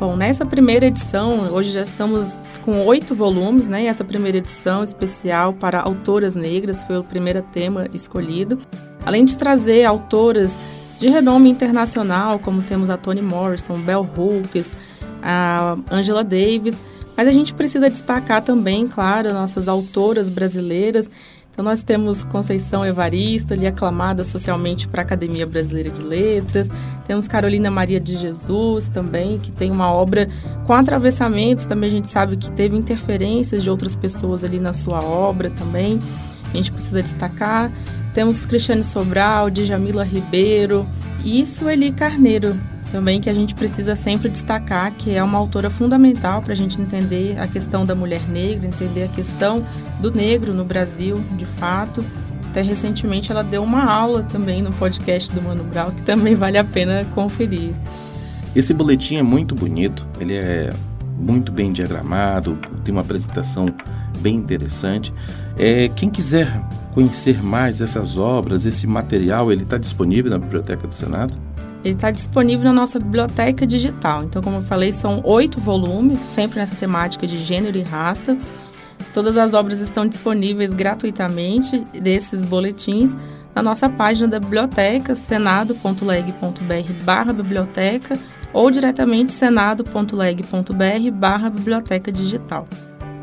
Bom, 0.00 0.16
nessa 0.16 0.46
primeira 0.46 0.86
edição, 0.86 1.52
hoje 1.52 1.72
já 1.72 1.82
estamos 1.82 2.40
com 2.64 2.86
oito 2.86 3.14
volumes, 3.14 3.66
né? 3.66 3.84
Essa 3.84 4.02
primeira 4.02 4.38
edição 4.38 4.82
especial 4.82 5.52
para 5.52 5.78
autoras 5.78 6.34
negras 6.34 6.82
foi 6.84 6.96
o 6.96 7.04
primeiro 7.04 7.42
tema 7.42 7.86
escolhido. 7.92 8.58
além 9.04 9.26
de 9.26 9.36
trazer 9.36 9.84
autoras 9.84 10.58
de 10.98 11.06
renome 11.10 11.50
internacional, 11.50 12.38
como 12.38 12.62
temos 12.62 12.88
a 12.88 12.96
Toni 12.96 13.20
Morrison, 13.20 13.78
Bell 13.78 14.08
Hooks, 14.16 14.74
a 15.22 15.76
Angela 15.90 16.24
Davis, 16.24 16.78
mas 17.14 17.28
a 17.28 17.32
gente 17.32 17.52
precisa 17.52 17.90
destacar 17.90 18.42
também, 18.42 18.88
claro, 18.88 19.34
nossas 19.34 19.68
autoras 19.68 20.30
brasileiras. 20.30 21.10
Então 21.60 21.68
nós 21.68 21.82
temos 21.82 22.24
Conceição 22.24 22.86
Evarista, 22.86 23.52
ali 23.52 23.66
aclamada 23.66 24.24
socialmente 24.24 24.88
para 24.88 25.02
a 25.02 25.04
Academia 25.04 25.46
Brasileira 25.46 25.90
de 25.90 26.02
Letras. 26.02 26.70
Temos 27.06 27.28
Carolina 27.28 27.70
Maria 27.70 28.00
de 28.00 28.16
Jesus 28.16 28.88
também, 28.88 29.38
que 29.38 29.52
tem 29.52 29.70
uma 29.70 29.92
obra 29.92 30.26
com 30.66 30.72
atravessamentos. 30.72 31.66
Também 31.66 31.88
a 31.88 31.90
gente 31.90 32.08
sabe 32.08 32.38
que 32.38 32.50
teve 32.52 32.78
interferências 32.78 33.62
de 33.62 33.68
outras 33.68 33.94
pessoas 33.94 34.42
ali 34.42 34.58
na 34.58 34.72
sua 34.72 35.04
obra 35.04 35.50
também. 35.50 36.00
A 36.50 36.56
gente 36.56 36.72
precisa 36.72 37.02
destacar. 37.02 37.70
Temos 38.14 38.46
Cristiane 38.46 38.82
Sobral, 38.82 39.50
Djamila 39.50 40.02
Ribeiro 40.02 40.88
e 41.22 41.44
Sueli 41.44 41.92
Carneiro, 41.92 42.58
também 42.90 43.20
que 43.20 43.30
a 43.30 43.34
gente 43.34 43.54
precisa 43.54 43.94
sempre 43.94 44.28
destacar 44.28 44.92
que 44.92 45.14
é 45.14 45.22
uma 45.22 45.38
autora 45.38 45.70
fundamental 45.70 46.42
para 46.42 46.52
a 46.52 46.56
gente 46.56 46.80
entender 46.80 47.38
a 47.38 47.46
questão 47.46 47.84
da 47.84 47.94
mulher 47.94 48.28
negra, 48.28 48.66
entender 48.66 49.04
a 49.04 49.08
questão 49.08 49.64
do 50.00 50.10
negro 50.10 50.52
no 50.52 50.64
Brasil, 50.64 51.22
de 51.36 51.44
fato. 51.44 52.04
Até 52.50 52.62
recentemente 52.62 53.30
ela 53.30 53.44
deu 53.44 53.62
uma 53.62 53.84
aula 53.84 54.24
também 54.24 54.60
no 54.60 54.72
podcast 54.72 55.32
do 55.32 55.40
Mano 55.40 55.62
Brown, 55.64 55.92
que 55.92 56.02
também 56.02 56.34
vale 56.34 56.58
a 56.58 56.64
pena 56.64 57.06
conferir. 57.14 57.72
Esse 58.54 58.74
boletim 58.74 59.16
é 59.16 59.22
muito 59.22 59.54
bonito, 59.54 60.04
ele 60.18 60.34
é 60.34 60.70
muito 61.16 61.52
bem 61.52 61.72
diagramado, 61.72 62.58
tem 62.82 62.92
uma 62.92 63.02
apresentação 63.02 63.66
bem 64.18 64.34
interessante. 64.34 65.14
É, 65.56 65.88
quem 65.88 66.10
quiser 66.10 66.60
conhecer 66.92 67.40
mais 67.42 67.80
essas 67.80 68.18
obras, 68.18 68.66
esse 68.66 68.86
material, 68.86 69.52
ele 69.52 69.62
está 69.62 69.78
disponível 69.78 70.30
na 70.30 70.38
Biblioteca 70.38 70.88
do 70.88 70.94
Senado? 70.94 71.38
Ele 71.84 71.94
está 71.94 72.10
disponível 72.10 72.64
na 72.64 72.72
nossa 72.72 72.98
biblioteca 72.98 73.66
digital. 73.66 74.24
Então, 74.24 74.42
como 74.42 74.56
eu 74.56 74.62
falei, 74.62 74.92
são 74.92 75.20
oito 75.24 75.58
volumes, 75.58 76.18
sempre 76.18 76.58
nessa 76.58 76.74
temática 76.74 77.26
de 77.26 77.38
gênero 77.38 77.78
e 77.78 77.82
raça. 77.82 78.36
Todas 79.14 79.36
as 79.36 79.54
obras 79.54 79.80
estão 79.80 80.06
disponíveis 80.06 80.72
gratuitamente 80.72 81.80
desses 82.00 82.44
boletins 82.44 83.16
na 83.54 83.62
nossa 83.62 83.88
página 83.88 84.28
da 84.28 84.38
biblioteca, 84.38 85.16
senado.leg.br 85.16 87.32
biblioteca 87.32 88.18
ou 88.52 88.70
diretamente 88.70 89.32
senado.leg.br 89.32 91.50
biblioteca 91.50 92.12
digital. 92.12 92.68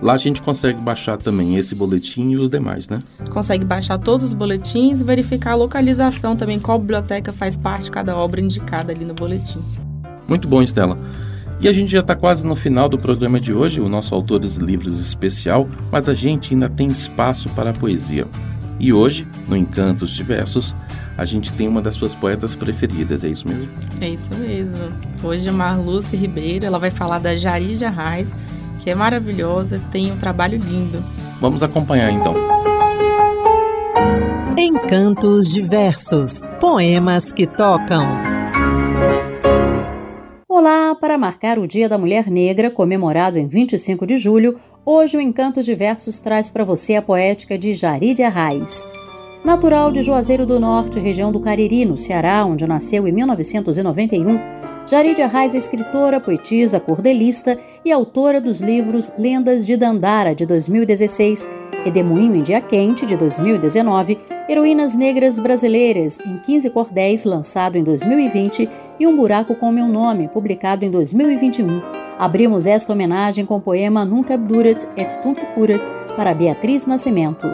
Lá 0.02 0.14
a 0.14 0.18
gente 0.18 0.42
consegue 0.42 0.80
baixar 0.80 1.18
também 1.18 1.56
esse 1.56 1.74
boletim 1.74 2.30
e 2.30 2.38
os 2.38 2.50
demais, 2.50 2.88
né? 2.88 3.00
Consegue 3.32 3.66
baixar 3.66 3.98
todos 3.98 4.26
os 4.26 4.34
boletins 4.34 5.02
e 5.02 5.04
verificar 5.04 5.54
a 5.54 5.56
localização 5.56 6.36
também, 6.36 6.60
qual 6.60 6.78
biblioteca 6.78 7.34
faz 7.34 7.58
parte 7.58 7.86
de 7.86 7.92
cada 7.92 8.16
obra 8.16 8.40
indicada 8.40 8.94
ali 8.94 9.04
no 9.04 9.14
boletim. 9.16 9.60
Muito 10.28 10.48
bom, 10.48 10.62
Estela. 10.62 10.98
E 11.60 11.68
a 11.68 11.74
gente 11.74 11.92
já 11.92 12.02
está 12.02 12.16
quase 12.16 12.46
no 12.46 12.56
final 12.56 12.88
do 12.88 13.00
programa 13.00 13.40
de 13.40 13.52
hoje, 13.52 13.82
o 13.82 13.90
nosso 13.90 14.14
Autores 14.14 14.58
Livros 14.58 15.00
especial, 15.00 15.68
mas 15.92 16.08
a 16.08 16.14
gente 16.14 16.54
ainda 16.54 16.70
tem 16.70 16.88
espaço 16.88 17.50
para 17.50 17.72
a 17.72 17.74
poesia. 17.74 18.28
E 18.80 18.94
hoje, 18.94 19.28
no 19.48 19.58
Encantos 19.58 20.12
Diversos, 20.12 20.76
a 21.18 21.26
gente 21.26 21.52
tem 21.54 21.68
uma 21.68 21.82
das 21.82 21.96
suas 21.96 22.14
poetas 22.14 22.54
preferidas, 22.54 23.24
é 23.24 23.30
isso 23.30 23.48
mesmo? 23.48 23.70
É 24.00 24.10
isso 24.10 24.30
mesmo. 24.36 24.78
Hoje 25.24 25.50
a 25.50 25.52
Marluce 25.52 26.16
Ribeiro, 26.16 26.64
ela 26.64 26.78
vai 26.78 26.92
falar 26.92 27.18
da 27.18 27.36
Jarija 27.36 27.90
Reis, 27.90 28.32
que 28.88 28.92
é 28.92 28.96
maravilhosa, 28.96 29.82
tem 29.92 30.14
um 30.14 30.18
trabalho 30.18 30.58
lindo. 30.58 31.04
Vamos 31.42 31.62
acompanhar 31.62 32.10
então. 32.10 32.34
Encantos 34.58 35.54
diversos, 35.54 36.44
poemas 36.58 37.34
que 37.34 37.46
tocam. 37.46 38.08
Olá, 40.48 40.96
para 40.96 41.18
marcar 41.18 41.60
o 41.60 41.68
Dia 41.68 41.90
da 41.90 41.98
Mulher 41.98 42.32
Negra, 42.32 42.72
comemorado 42.72 43.38
em 43.38 43.46
25 43.46 44.08
de 44.08 44.16
julho, 44.16 44.58
hoje 44.86 45.18
o 45.18 45.22
Encantos 45.22 45.66
Diversos 45.66 46.18
traz 46.20 46.50
para 46.50 46.64
você 46.64 46.96
a 46.96 47.02
poética 47.02 47.58
de 47.58 47.74
Jaride 47.74 48.24
Arraes. 48.24 48.88
Natural 49.44 49.92
de 49.92 50.02
Juazeiro 50.02 50.46
do 50.46 50.62
Norte, 50.62 50.98
região 50.98 51.30
do 51.30 51.42
Cariri, 51.42 51.84
no 51.84 51.98
Ceará, 51.98 52.46
onde 52.46 52.66
nasceu 52.66 53.06
em 53.06 53.12
1991, 53.12 54.40
Jarid 54.90 55.22
Arraes 55.22 55.54
é 55.54 55.58
escritora, 55.58 56.18
poetisa, 56.18 56.80
cordelista 56.80 57.60
e 57.84 57.92
autora 57.92 58.40
dos 58.40 58.62
livros 58.62 59.12
Lendas 59.18 59.66
de 59.66 59.76
Dandara, 59.76 60.34
de 60.34 60.46
2016, 60.46 61.46
Redemoinho 61.84 62.38
em 62.38 62.42
Dia 62.42 62.62
Quente, 62.62 63.06
de 63.06 63.18
2019, 63.18 64.18
Heroínas 64.48 64.94
Negras 64.96 65.38
Brasileiras, 65.40 66.18
em 66.26 66.38
15 66.38 66.70
cordéis, 66.70 67.26
lançado 67.26 67.78
em 67.78 67.84
2020, 67.84 68.70
e 68.98 69.06
Um 69.06 69.18
Buraco 69.18 69.56
com 69.56 69.74
Meu 69.74 69.90
Nome, 69.90 70.30
publicado 70.30 70.86
em 70.86 70.90
2021. 70.90 71.68
Abrimos 72.18 72.66
esta 72.66 72.94
homenagem 72.94 73.46
com 73.46 73.58
o 73.58 73.62
poema 73.62 74.06
Nunca 74.06 74.36
Abdurat 74.36 74.86
et 74.96 75.14
Tunc 75.22 75.38
Curat, 75.54 75.86
para 76.16 76.34
Beatriz 76.34 76.86
Nascimento. 76.86 77.46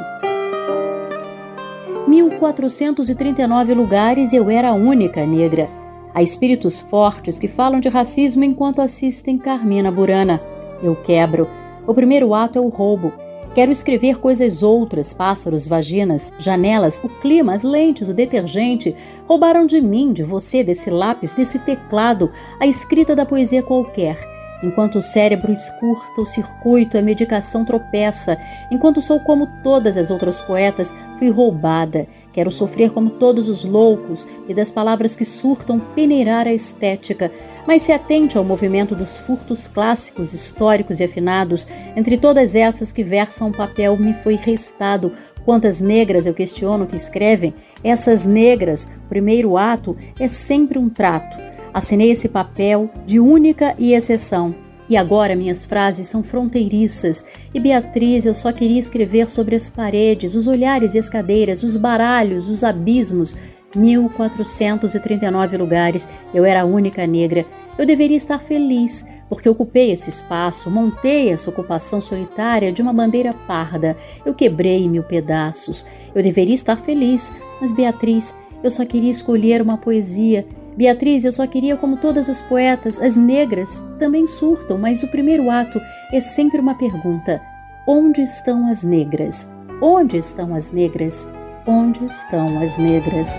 1439 2.08 3.74
lugares 3.74 4.34
eu 4.34 4.52
era 4.52 4.70
a 4.70 4.74
única 4.74 5.26
negra. 5.26 5.83
Há 6.14 6.22
espíritos 6.22 6.80
fortes 6.80 7.40
que 7.40 7.48
falam 7.48 7.80
de 7.80 7.90
racismo 7.90 8.44
enquanto 8.44 8.82
assistem 8.82 9.36
Carmina 9.36 9.92
Burana. 9.92 10.40
Eu 10.82 10.96
quebro. 10.96 11.50
O 11.88 11.94
primeiro 11.94 12.36
ato 12.36 12.60
é 12.60 12.62
o 12.62 12.70
roubo. 12.70 13.12
Quero 13.56 13.72
escrever 13.72 14.20
coisas 14.20 14.62
outras, 14.62 15.12
pássaros, 15.12 15.68
vaginas, 15.68 16.32
janelas, 16.38 17.00
o 17.04 17.10
clima, 17.10 17.56
as 17.56 17.64
lentes, 17.64 18.10
o 18.10 18.14
detergente. 18.14 18.96
Roubaram 19.28 19.66
de 19.66 19.82
mim, 19.82 20.14
de 20.14 20.24
você, 20.24 20.64
desse 20.64 20.90
lápis, 20.92 21.34
desse 21.34 21.58
teclado, 21.58 22.32
a 22.60 22.68
escrita 22.68 23.16
da 23.16 23.26
poesia 23.26 23.64
qualquer. 23.64 24.18
Enquanto 24.64 25.00
o 25.00 25.02
cérebro 25.02 25.52
escurta 25.52 26.22
o 26.22 26.26
circuito, 26.26 26.98
a 26.98 27.02
medicação 27.02 27.66
tropeça. 27.66 28.38
Enquanto 28.72 29.02
sou 29.02 29.20
como 29.20 29.48
todas 29.62 29.98
as 29.98 30.10
outras 30.10 30.40
poetas, 30.40 30.94
fui 31.20 31.30
roubada. 31.30 32.08
Quero 32.34 32.50
sofrer 32.50 32.90
como 32.92 33.12
todos 33.12 33.48
os 33.48 33.64
loucos 33.64 34.28
e 34.50 34.54
das 34.54 34.72
palavras 34.72 35.16
que 35.16 35.24
surtam 35.24 35.80
peneirar 35.80 36.48
a 36.48 36.54
estética, 36.54 37.32
mas 37.68 37.84
se 37.84 37.92
atente 37.92 38.38
ao 38.38 38.44
movimento 38.44 38.96
dos 38.96 39.16
furtos 39.16 39.68
clássicos, 39.68 40.34
históricos 40.34 41.00
e 41.00 41.04
afinados. 41.04 41.68
Entre 41.96 42.18
todas 42.18 42.56
essas 42.56 42.92
que 42.92 43.04
versam 43.04 43.52
papel 43.52 43.96
me 43.98 44.14
foi 44.16 44.36
restado. 44.36 45.12
Quantas 45.46 45.80
negras 45.80 46.26
eu 46.26 46.34
questiono 46.34 46.88
que 46.88 46.96
escrevem? 46.96 47.54
Essas 47.84 48.26
negras, 48.26 48.90
primeiro 49.08 49.56
ato, 49.56 49.96
é 50.20 50.28
sempre 50.28 50.80
um 50.80 50.90
trato. 50.90 51.38
Assinei 51.74 52.12
esse 52.12 52.28
papel 52.28 52.90
de 53.06 53.20
única 53.20 53.76
e 53.78 53.94
exceção. 53.94 54.56
E 54.90 54.98
agora 54.98 55.36
minhas 55.36 55.66
frases 55.66 56.08
são 56.08 56.24
fronteiriças. 56.24 57.26
E 57.54 57.60
Beatriz, 57.60 58.26
eu 58.26 58.34
só 58.34 58.52
queria 58.52 58.80
escrever 58.80 59.30
sobre 59.30 59.56
as 59.56 59.70
paredes, 59.70 60.36
os 60.36 60.48
olhares 60.48 60.94
e 60.94 61.00
as 61.00 61.10
cadeiras, 61.10 61.64
os 61.64 61.78
baralhos, 61.78 62.50
os 62.50 62.64
abismos. 62.64 63.36
1439 63.76 65.58
lugares. 65.58 66.08
Eu 66.34 66.46
era 66.46 66.62
a 66.62 66.66
única 66.66 67.08
negra. 67.08 67.46
Eu 67.78 67.86
deveria 67.86 68.18
estar 68.18 68.38
feliz, 68.38 69.06
porque 69.28 69.50
ocupei 69.50 69.92
esse 69.92 70.10
espaço, 70.10 70.70
montei 70.70 71.30
essa 71.30 71.50
ocupação 71.50 72.00
solitária 72.00 72.72
de 72.72 72.82
uma 72.82 72.94
bandeira 72.94 73.34
parda. 73.48 73.98
Eu 74.26 74.34
quebrei 74.34 74.88
mil 74.88 75.04
pedaços. 75.04 75.86
Eu 76.14 76.22
deveria 76.22 76.54
estar 76.54 76.76
feliz, 76.76 77.32
mas 77.60 77.72
Beatriz, 77.72 78.36
eu 78.64 78.70
só 78.70 78.86
queria 78.86 79.12
escolher 79.12 79.62
uma 79.62 79.78
poesia 79.78 80.46
Beatriz, 80.76 81.24
eu 81.24 81.32
só 81.32 81.46
queria, 81.46 81.78
como 81.78 81.98
todas 81.98 82.30
as 82.30 82.42
poetas, 82.42 83.00
as 83.00 83.16
negras 83.16 83.84
também 84.00 84.26
surtam, 84.26 84.78
mas 84.78 85.04
o 85.04 85.08
primeiro 85.08 85.50
ato 85.50 85.80
é 86.12 86.20
sempre 86.20 86.60
uma 86.60 86.76
pergunta: 86.76 87.42
onde 87.88 88.22
estão 88.22 88.68
as 88.68 88.84
negras? 88.84 89.48
Onde 89.82 90.18
estão 90.18 90.56
as 90.56 90.72
negras? 90.72 91.28
Onde 91.68 92.04
estão 92.06 92.46
as 92.60 92.78
negras? 92.78 93.30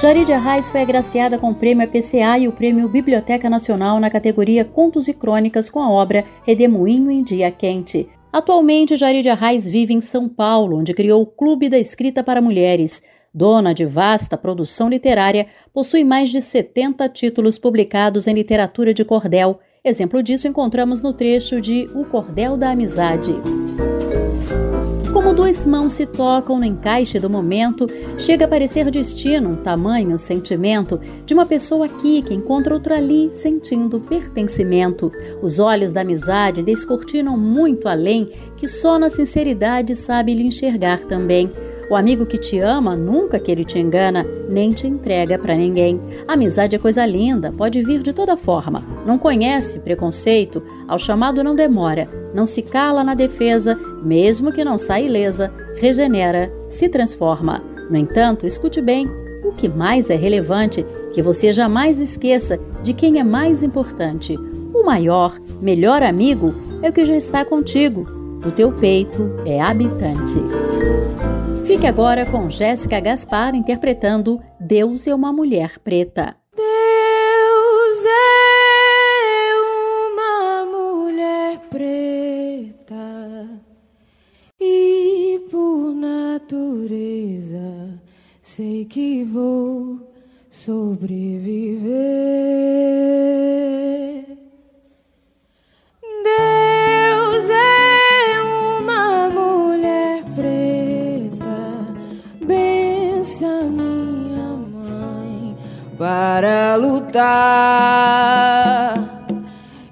Jarid 0.00 0.30
Arraes 0.32 0.68
foi 0.68 0.82
agraciada 0.82 1.38
com 1.38 1.50
o 1.50 1.54
prêmio 1.54 1.84
APCA 1.84 2.38
e 2.38 2.48
o 2.48 2.52
prêmio 2.52 2.88
Biblioteca 2.88 3.48
Nacional 3.48 3.98
na 3.98 4.10
categoria 4.10 4.64
Contos 4.64 5.08
e 5.08 5.14
Crônicas 5.14 5.70
com 5.70 5.80
a 5.80 5.90
obra 5.90 6.24
Redemoinho 6.44 7.10
em 7.10 7.22
Dia 7.22 7.50
Quente. 7.50 8.10
Atualmente, 8.32 8.96
Jarid 8.96 9.28
Arraes 9.28 9.66
vive 9.66 9.94
em 9.94 10.00
São 10.00 10.28
Paulo, 10.28 10.78
onde 10.78 10.92
criou 10.92 11.22
o 11.22 11.26
Clube 11.26 11.68
da 11.68 11.78
Escrita 11.78 12.22
para 12.22 12.42
Mulheres. 12.42 13.00
Dona 13.34 13.74
de 13.74 13.84
vasta 13.84 14.38
produção 14.38 14.88
literária, 14.88 15.48
possui 15.72 16.04
mais 16.04 16.30
de 16.30 16.40
70 16.40 17.08
títulos 17.08 17.58
publicados 17.58 18.28
em 18.28 18.32
literatura 18.32 18.94
de 18.94 19.04
cordel. 19.04 19.58
Exemplo 19.84 20.22
disso 20.22 20.46
encontramos 20.46 21.02
no 21.02 21.12
trecho 21.12 21.60
de 21.60 21.90
O 21.96 22.04
Cordel 22.04 22.56
da 22.56 22.70
Amizade. 22.70 23.34
Como 25.12 25.34
duas 25.34 25.66
mãos 25.66 25.94
se 25.94 26.06
tocam 26.06 26.58
no 26.58 26.64
encaixe 26.64 27.18
do 27.18 27.28
momento, 27.28 27.86
chega 28.18 28.44
a 28.44 28.48
parecer 28.48 28.88
destino 28.88 29.50
um 29.50 29.56
tamanho 29.56 30.16
sentimento 30.16 31.00
de 31.26 31.34
uma 31.34 31.44
pessoa 31.44 31.86
aqui 31.86 32.22
que 32.22 32.34
encontra 32.34 32.72
outra 32.72 32.98
ali 32.98 33.30
sentindo 33.34 33.98
pertencimento. 33.98 35.10
Os 35.42 35.58
olhos 35.58 35.92
da 35.92 36.02
amizade 36.02 36.62
descortinam 36.62 37.36
muito 37.36 37.88
além 37.88 38.30
que 38.56 38.68
só 38.68 38.96
na 38.96 39.10
sinceridade 39.10 39.96
sabe 39.96 40.34
lhe 40.34 40.44
enxergar 40.44 41.00
também. 41.00 41.50
O 41.88 41.94
amigo 41.94 42.24
que 42.24 42.38
te 42.38 42.58
ama, 42.58 42.96
nunca 42.96 43.38
que 43.38 43.50
ele 43.52 43.64
te 43.64 43.78
engana, 43.78 44.26
nem 44.48 44.72
te 44.72 44.86
entrega 44.86 45.38
para 45.38 45.54
ninguém. 45.54 46.00
Amizade 46.26 46.74
é 46.74 46.78
coisa 46.78 47.04
linda, 47.04 47.52
pode 47.52 47.82
vir 47.82 48.02
de 48.02 48.12
toda 48.12 48.36
forma. 48.36 48.82
Não 49.04 49.18
conhece 49.18 49.78
preconceito, 49.78 50.62
ao 50.88 50.98
chamado 50.98 51.44
não 51.44 51.54
demora, 51.54 52.08
não 52.34 52.46
se 52.46 52.62
cala 52.62 53.04
na 53.04 53.14
defesa, 53.14 53.78
mesmo 54.02 54.52
que 54.52 54.64
não 54.64 54.78
saia 54.78 55.04
ilesa, 55.04 55.52
regenera, 55.76 56.50
se 56.70 56.88
transforma. 56.88 57.62
No 57.90 57.96
entanto, 57.96 58.46
escute 58.46 58.80
bem, 58.80 59.08
o 59.44 59.52
que 59.52 59.68
mais 59.68 60.08
é 60.08 60.16
relevante, 60.16 60.84
que 61.12 61.20
você 61.20 61.52
jamais 61.52 62.00
esqueça 62.00 62.58
de 62.82 62.94
quem 62.94 63.20
é 63.20 63.24
mais 63.24 63.62
importante. 63.62 64.38
O 64.72 64.82
maior, 64.84 65.38
melhor 65.60 66.02
amigo 66.02 66.54
é 66.82 66.88
o 66.88 66.92
que 66.92 67.04
já 67.04 67.16
está 67.16 67.44
contigo. 67.44 68.06
O 68.44 68.50
teu 68.50 68.72
peito 68.72 69.30
é 69.46 69.60
habitante. 69.60 70.38
Fique 71.74 71.88
agora 71.88 72.24
com 72.24 72.48
Jéssica 72.48 73.00
Gaspar 73.00 73.52
interpretando 73.52 74.40
Deus 74.60 75.08
é 75.08 75.14
uma 75.14 75.32
Mulher 75.32 75.80
Preta. 75.80 76.36
Deus 76.54 78.04
é 78.06 79.50
uma 80.12 80.64
mulher 80.66 81.58
preta 81.68 83.48
e 84.60 85.40
por 85.50 85.92
natureza 85.96 87.58
sei 88.40 88.84
que 88.84 89.24
vou 89.24 89.98
sobreviver. 90.48 91.84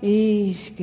E 0.03 0.51
escrever. 0.51 0.83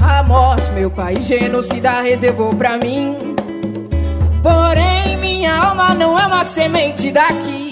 A 0.00 0.22
morte, 0.24 0.70
meu 0.72 0.90
pai 0.90 1.16
genocida 1.20 2.00
reservou 2.00 2.54
pra 2.54 2.76
mim. 2.78 3.16
Porém, 4.42 5.16
minha 5.18 5.54
alma 5.54 5.94
não 5.94 6.18
é 6.18 6.26
uma 6.26 6.42
semente 6.42 7.12
daqui. 7.12 7.70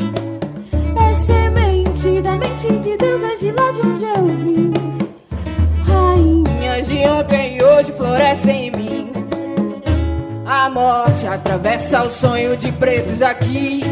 É 0.96 1.14
semente 1.14 2.20
da 2.22 2.36
mente 2.36 2.68
de 2.78 2.96
Deus, 2.96 3.22
é 3.22 3.34
de 3.34 3.50
lá 3.50 3.72
de 3.72 3.80
onde 3.80 4.04
eu 4.04 4.17
e 8.08 8.12
hoje 8.12 8.16
florescem 8.16 8.68
em 8.68 8.70
mim. 8.70 9.10
A 10.46 10.70
morte 10.70 11.26
atravessa 11.26 12.02
o 12.02 12.06
sonho 12.06 12.56
de 12.56 12.72
pretos 12.72 13.20
aqui. 13.22 13.82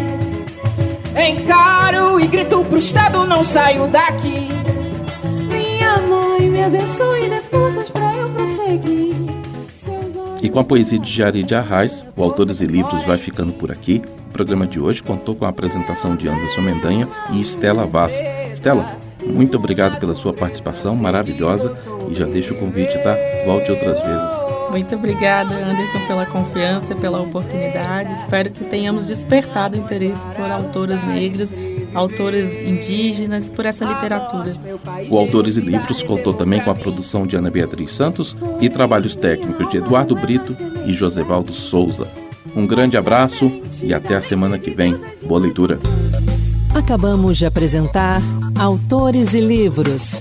Encaro 1.16 2.20
e 2.20 2.26
grito 2.26 2.62
pro 2.64 2.78
Estado, 2.78 3.26
não 3.26 3.44
saio 3.44 3.88
daqui. 3.88 4.48
Minha 5.50 5.96
mãe 6.08 6.48
me 6.48 6.62
abençoe 6.62 7.26
e 7.26 7.30
dê 7.30 7.38
forças 7.38 7.90
pra 7.90 8.14
eu 8.14 8.28
prosseguir. 8.30 9.14
E 10.42 10.48
com 10.48 10.60
a 10.60 10.64
poesia 10.64 10.98
de 10.98 11.10
Jari 11.10 11.42
de 11.42 11.54
Arraes, 11.54 12.04
o 12.16 12.22
Autores 12.22 12.60
e 12.60 12.66
Livros 12.66 13.04
vai 13.04 13.18
ficando 13.18 13.52
por 13.52 13.72
aqui. 13.72 14.02
O 14.28 14.32
programa 14.32 14.66
de 14.66 14.78
hoje 14.78 15.02
contou 15.02 15.34
com 15.34 15.46
a 15.46 15.48
apresentação 15.48 16.14
de 16.14 16.28
Anderson 16.28 16.60
Mendanha 16.60 17.08
e 17.32 17.40
Estela 17.40 17.84
Vaz. 17.84 18.20
Estela, 18.52 18.98
muito 19.26 19.56
obrigado 19.56 19.98
pela 19.98 20.14
sua 20.14 20.32
participação 20.32 20.94
maravilhosa 20.94 21.76
e 22.10 22.14
já 22.14 22.26
deixo 22.26 22.54
o 22.54 22.58
convite, 22.58 22.96
tá? 23.02 23.16
Volte 23.46 23.70
outras 23.70 24.02
vezes. 24.02 24.56
Muito 24.70 24.94
obrigada, 24.96 25.54
Anderson, 25.54 26.06
pela 26.06 26.26
confiança, 26.26 26.94
pela 26.96 27.22
oportunidade. 27.22 28.12
Espero 28.12 28.50
que 28.50 28.64
tenhamos 28.64 29.06
despertado 29.06 29.76
interesse 29.76 30.26
por 30.34 30.50
autoras 30.50 31.02
negras, 31.04 31.52
autoras 31.94 32.52
indígenas, 32.52 33.48
por 33.48 33.64
essa 33.64 33.84
literatura. 33.84 34.50
O 35.08 35.16
Autores 35.16 35.56
e 35.56 35.60
Livros 35.60 36.02
contou 36.02 36.34
também 36.34 36.60
com 36.60 36.70
a 36.70 36.74
produção 36.74 37.26
de 37.26 37.36
Ana 37.36 37.50
Beatriz 37.50 37.92
Santos 37.92 38.36
e 38.60 38.68
trabalhos 38.68 39.14
técnicos 39.14 39.68
de 39.70 39.78
Eduardo 39.78 40.16
Brito 40.16 40.54
e 40.84 40.92
Josevaldo 40.92 41.52
Souza. 41.52 42.06
Um 42.54 42.66
grande 42.66 42.96
abraço 42.96 43.62
e 43.82 43.94
até 43.94 44.16
a 44.16 44.20
semana 44.20 44.58
que 44.58 44.70
vem. 44.70 44.96
Boa 45.22 45.40
leitura. 45.40 45.78
Acabamos 46.74 47.38
de 47.38 47.46
apresentar 47.46 48.20
Autores 48.58 49.32
e 49.32 49.40
Livros, 49.40 50.20